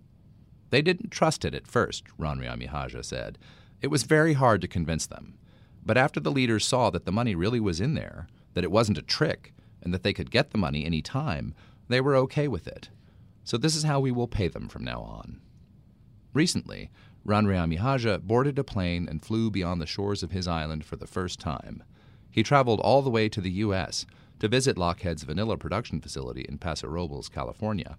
They 0.70 0.82
didn't 0.82 1.12
trust 1.12 1.46
it 1.46 1.54
at 1.54 1.68
first, 1.68 2.06
Randriamihaja 2.20 3.04
said. 3.04 3.38
It 3.82 3.88
was 3.88 4.04
very 4.04 4.34
hard 4.34 4.62
to 4.62 4.68
convince 4.68 5.06
them. 5.06 5.38
But 5.86 5.98
after 5.98 6.20
the 6.20 6.32
leaders 6.32 6.66
saw 6.66 6.90
that 6.90 7.06
the 7.06 7.12
money 7.12 7.36
really 7.36 7.60
was 7.60 7.80
in 7.80 7.94
there, 7.94 8.28
that 8.54 8.64
it 8.64 8.72
wasn't 8.72 8.98
a 8.98 9.04
trick, 9.04 9.54
and 9.82 9.94
that 9.94 10.04
they 10.04 10.14
could 10.14 10.32
get 10.32 10.52
the 10.52 10.58
money 10.58 10.86
any 10.86 11.02
time, 11.02 11.54
they 11.88 12.02
were 12.02 12.16
okay 12.16 12.48
with 12.48 12.68
it. 12.68 12.90
So 13.44 13.58
this 13.58 13.76
is 13.76 13.84
how 13.84 14.00
we 14.00 14.12
will 14.12 14.28
pay 14.28 14.50
them 14.50 14.68
from 14.68 14.84
now 14.84 15.02
on. 15.02 15.40
Recently, 16.34 16.90
Randriamihaja 17.26 18.22
boarded 18.22 18.60
a 18.60 18.64
plane 18.64 19.08
and 19.08 19.24
flew 19.24 19.50
beyond 19.50 19.82
the 19.82 19.86
shores 19.86 20.24
of 20.24 20.32
his 20.32 20.48
island 20.48 20.84
for 20.84 20.98
the 20.98 21.08
first 21.08 21.40
time. 21.40 21.84
He 22.38 22.44
traveled 22.44 22.80
all 22.82 23.02
the 23.02 23.10
way 23.10 23.30
to 23.30 23.42
the 23.42 23.50
U.S. 23.66 24.06
to 24.38 24.48
visit 24.48 24.78
Lochhead's 24.78 25.24
vanilla 25.24 25.58
production 25.58 26.00
facility 26.00 26.46
in 26.48 26.60
Paso 26.60 26.88
Robles, 26.88 27.30
California. 27.30 27.98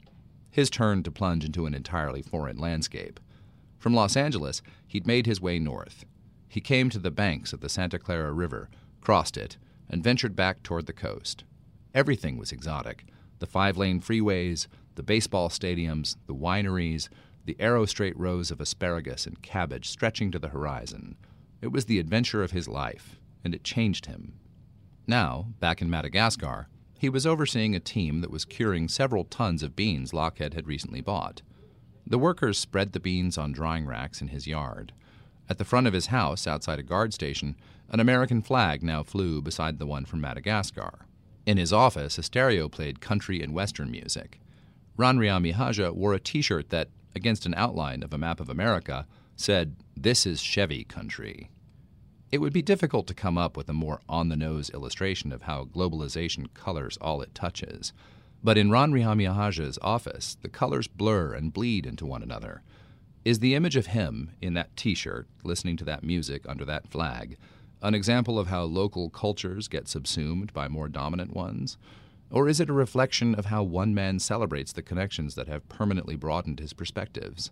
His 0.49 0.71
turn 0.71 1.03
to 1.03 1.11
plunge 1.11 1.45
into 1.45 1.67
an 1.67 1.75
entirely 1.75 2.23
foreign 2.23 2.57
landscape. 2.57 3.19
From 3.81 3.95
Los 3.95 4.17
Angeles, 4.17 4.63
he'd 4.87 5.09
made 5.09 5.27
his 5.27 5.41
way 5.41 5.59
north. 5.59 6.05
He 6.47 6.61
came 6.61 6.89
to 6.91 7.01
the 7.01 7.11
banks 7.11 7.53
of 7.53 7.59
the 7.59 7.69
Santa 7.69 7.99
Clara 7.99 8.31
River, 8.31 8.71
crossed 9.01 9.37
it, 9.37 9.57
and 9.91 10.05
ventured 10.05 10.37
back 10.37 10.63
toward 10.63 10.87
the 10.87 10.93
coast. 10.93 11.43
Everything 11.93 12.39
was 12.39 12.53
exotic 12.53 13.07
the 13.41 13.47
five 13.47 13.77
lane 13.77 14.01
freeways, 14.01 14.69
the 14.95 15.03
baseball 15.03 15.49
stadiums, 15.49 16.15
the 16.29 16.35
wineries, 16.35 17.09
the 17.45 17.57
arrow 17.59 17.87
straight 17.87 18.17
rows 18.17 18.53
of 18.53 18.61
asparagus 18.61 19.27
and 19.27 19.43
cabbage 19.43 19.89
stretching 19.89 20.31
to 20.31 20.39
the 20.39 20.51
horizon. 20.51 21.17
It 21.61 21.73
was 21.73 21.87
the 21.87 21.99
adventure 21.99 22.45
of 22.45 22.53
his 22.53 22.69
life, 22.69 23.19
and 23.45 23.55
it 23.55 23.65
changed 23.65 24.07
him. 24.07 24.35
Now, 25.07 25.49
back 25.61 25.81
in 25.81 25.89
Madagascar, 25.89 26.69
he 26.99 27.09
was 27.09 27.27
overseeing 27.27 27.75
a 27.75 27.81
team 27.81 28.21
that 28.21 28.31
was 28.31 28.45
curing 28.45 28.89
several 28.89 29.25
tons 29.25 29.63
of 29.63 29.77
beans 29.77 30.13
Lochhead 30.13 30.55
had 30.55 30.67
recently 30.67 31.01
bought. 31.01 31.43
The 32.07 32.19
workers 32.19 32.59
spread 32.59 32.93
the 32.93 33.01
beans 33.01 33.39
on 33.39 33.53
drying 33.53 33.87
racks 33.87 34.21
in 34.21 34.29
his 34.29 34.47
yard. 34.47 34.93
At 35.49 35.59
the 35.59 35.65
front 35.65 35.87
of 35.87 35.93
his 35.93 36.07
house, 36.07 36.47
outside 36.47 36.79
a 36.79 36.83
guard 36.83 37.15
station, 37.15 37.57
an 37.89 38.01
American 38.01 38.43
flag 38.43 38.83
now 38.83 39.03
flew 39.03 39.41
beside 39.41 39.79
the 39.79 39.87
one 39.87 40.05
from 40.05 40.21
Madagascar. 40.21 41.07
In 41.47 41.57
his 41.57 41.73
office, 41.73 42.19
a 42.19 42.23
stereo 42.23 42.69
played 42.69 43.01
country 43.01 43.43
and 43.43 43.55
western 43.55 43.91
music. 43.91 44.41
Randriamihaja 44.99 45.95
wore 45.95 46.13
a 46.13 46.21
t 46.21 46.43
shirt 46.43 46.71
that, 46.71 46.89
against 47.15 47.47
an 47.47 47.55
outline 47.55 48.03
of 48.03 48.13
a 48.13 48.19
map 48.19 48.41
of 48.41 48.51
America, 48.51 49.07
said, 49.37 49.77
This 49.97 50.27
is 50.27 50.43
Chevy 50.43 50.85
country. 50.85 51.51
It 52.31 52.39
would 52.43 52.53
be 52.53 52.61
difficult 52.61 53.07
to 53.07 53.15
come 53.15 53.39
up 53.39 53.57
with 53.57 53.71
a 53.71 53.73
more 53.73 54.01
on 54.07 54.29
the 54.29 54.37
nose 54.37 54.69
illustration 54.71 55.33
of 55.33 55.43
how 55.43 55.65
globalization 55.65 56.53
colors 56.53 56.99
all 57.01 57.23
it 57.23 57.35
touches. 57.35 57.95
But 58.45 58.59
in 58.59 58.71
Ron 58.71 58.93
Randriamihaja's 58.93 59.79
office, 59.81 60.37
the 60.43 60.51
colors 60.51 60.89
blur 60.89 61.33
and 61.33 61.53
bleed 61.53 61.87
into 61.87 62.05
one 62.05 62.23
another. 62.23 62.63
Is 63.25 63.39
the 63.39 63.55
image 63.55 63.77
of 63.77 63.87
him 63.87 64.33
in 64.43 64.53
that 64.55 64.77
t 64.77 64.95
shirt, 64.95 65.27
listening 65.43 65.79
to 65.79 65.85
that 65.85 66.05
music 66.05 66.43
under 66.47 66.67
that 66.67 66.87
flag, 66.89 67.39
an 67.81 67.95
example 67.95 68.39
of 68.39 68.49
how 68.49 68.65
local 68.65 69.09
cultures 69.09 69.67
get 69.67 69.89
subsumed 69.89 70.53
by 70.53 70.69
more 70.69 70.89
dominant 70.89 71.35
ones? 71.35 71.79
Or 72.31 72.47
is 72.47 72.61
it 72.61 72.69
a 72.69 72.75
reflection 72.75 73.35
of 73.35 73.47
how 73.47 73.63
one 73.63 73.95
man 73.95 74.19
celebrates 74.19 74.73
the 74.73 74.83
connections 74.83 75.35
that 75.35 75.49
have 75.49 75.69
permanently 75.71 76.15
broadened 76.15 76.61
his 76.61 76.75
perspectives? 76.75 77.51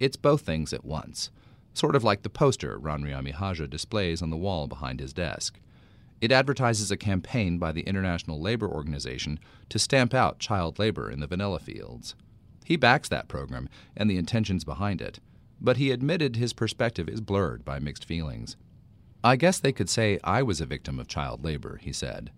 It's 0.00 0.16
both 0.16 0.40
things 0.40 0.72
at 0.72 0.84
once, 0.84 1.30
sort 1.74 1.96
of 1.96 2.04
like 2.04 2.22
the 2.22 2.30
poster 2.30 2.78
Randriamihaja 2.78 3.68
displays 3.68 4.22
on 4.22 4.30
the 4.30 4.36
wall 4.36 4.66
behind 4.66 5.00
his 5.00 5.12
desk. 5.12 5.58
It 6.20 6.30
advertises 6.30 6.90
a 6.90 6.96
campaign 6.96 7.58
by 7.58 7.72
the 7.72 7.80
International 7.82 8.40
Labor 8.40 8.68
Organization 8.68 9.40
to 9.70 9.78
stamp 9.78 10.14
out 10.14 10.38
child 10.38 10.78
labor 10.78 11.10
in 11.10 11.20
the 11.20 11.26
vanilla 11.26 11.58
fields. 11.58 12.14
He 12.64 12.76
backs 12.76 13.08
that 13.08 13.28
program 13.28 13.68
and 13.96 14.08
the 14.08 14.18
intentions 14.18 14.64
behind 14.64 15.02
it, 15.02 15.18
but 15.60 15.78
he 15.78 15.90
admitted 15.90 16.36
his 16.36 16.52
perspective 16.52 17.08
is 17.08 17.20
blurred 17.20 17.64
by 17.64 17.78
mixed 17.78 18.04
feelings. 18.04 18.56
I 19.24 19.36
guess 19.36 19.58
they 19.58 19.72
could 19.72 19.88
say 19.88 20.18
I 20.22 20.42
was 20.42 20.60
a 20.60 20.66
victim 20.66 20.98
of 20.98 21.08
child 21.08 21.44
labor, 21.44 21.78
he 21.82 21.92
said. 21.92 22.30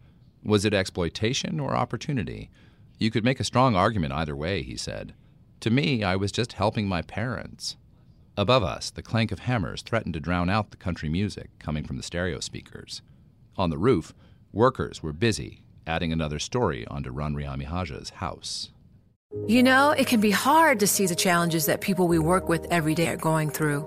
Was 0.43 0.65
it 0.65 0.75
exploitation 0.75 1.59
or 1.59 1.75
opportunity? 1.75 2.51
You 2.99 3.11
could 3.11 3.25
make 3.25 3.41
a 3.41 3.45
strong 3.45 3.75
argument 3.75 4.13
either 4.13 4.37
way, 4.37 4.63
he 4.63 4.77
said. 4.77 5.15
To 5.61 5.71
me, 5.71 6.03
I 6.03 6.17
was 6.17 6.33
just 6.33 6.55
helping 6.55 6.87
my 6.87 7.01
parents. 7.01 7.77
Above 8.37 8.65
us, 8.65 8.91
the 8.91 9.03
clank 9.03 9.31
of 9.31 9.41
hammers 9.41 9.83
threatened 9.83 10.15
to 10.15 10.21
drown 10.21 10.51
out 10.51 10.71
the 10.71 10.77
country 10.77 11.09
music 11.09 11.51
coming 11.61 11.85
from 11.85 11.97
the 11.97 12.03
stereo 12.03 12.41
speakers. 12.41 13.01
On 13.57 13.71
the 13.71 13.79
roof, 13.79 14.13
workers 14.53 15.03
were 15.03 15.13
busy 15.13 15.63
adding 15.87 16.13
another 16.13 16.39
story 16.41 16.87
onto 16.89 17.13
Randriamihaja's 17.13 18.11
house. 18.11 18.71
You 19.47 19.63
know, 19.63 19.91
it 19.91 20.07
can 20.07 20.21
be 20.21 20.31
hard 20.31 20.81
to 20.81 20.87
see 20.87 21.07
the 21.07 21.15
challenges 21.15 21.67
that 21.67 21.81
people 21.81 22.09
we 22.09 22.19
work 22.19 22.49
with 22.49 22.67
every 22.71 22.95
day 22.95 23.09
are 23.09 23.17
going 23.17 23.51
through. 23.51 23.87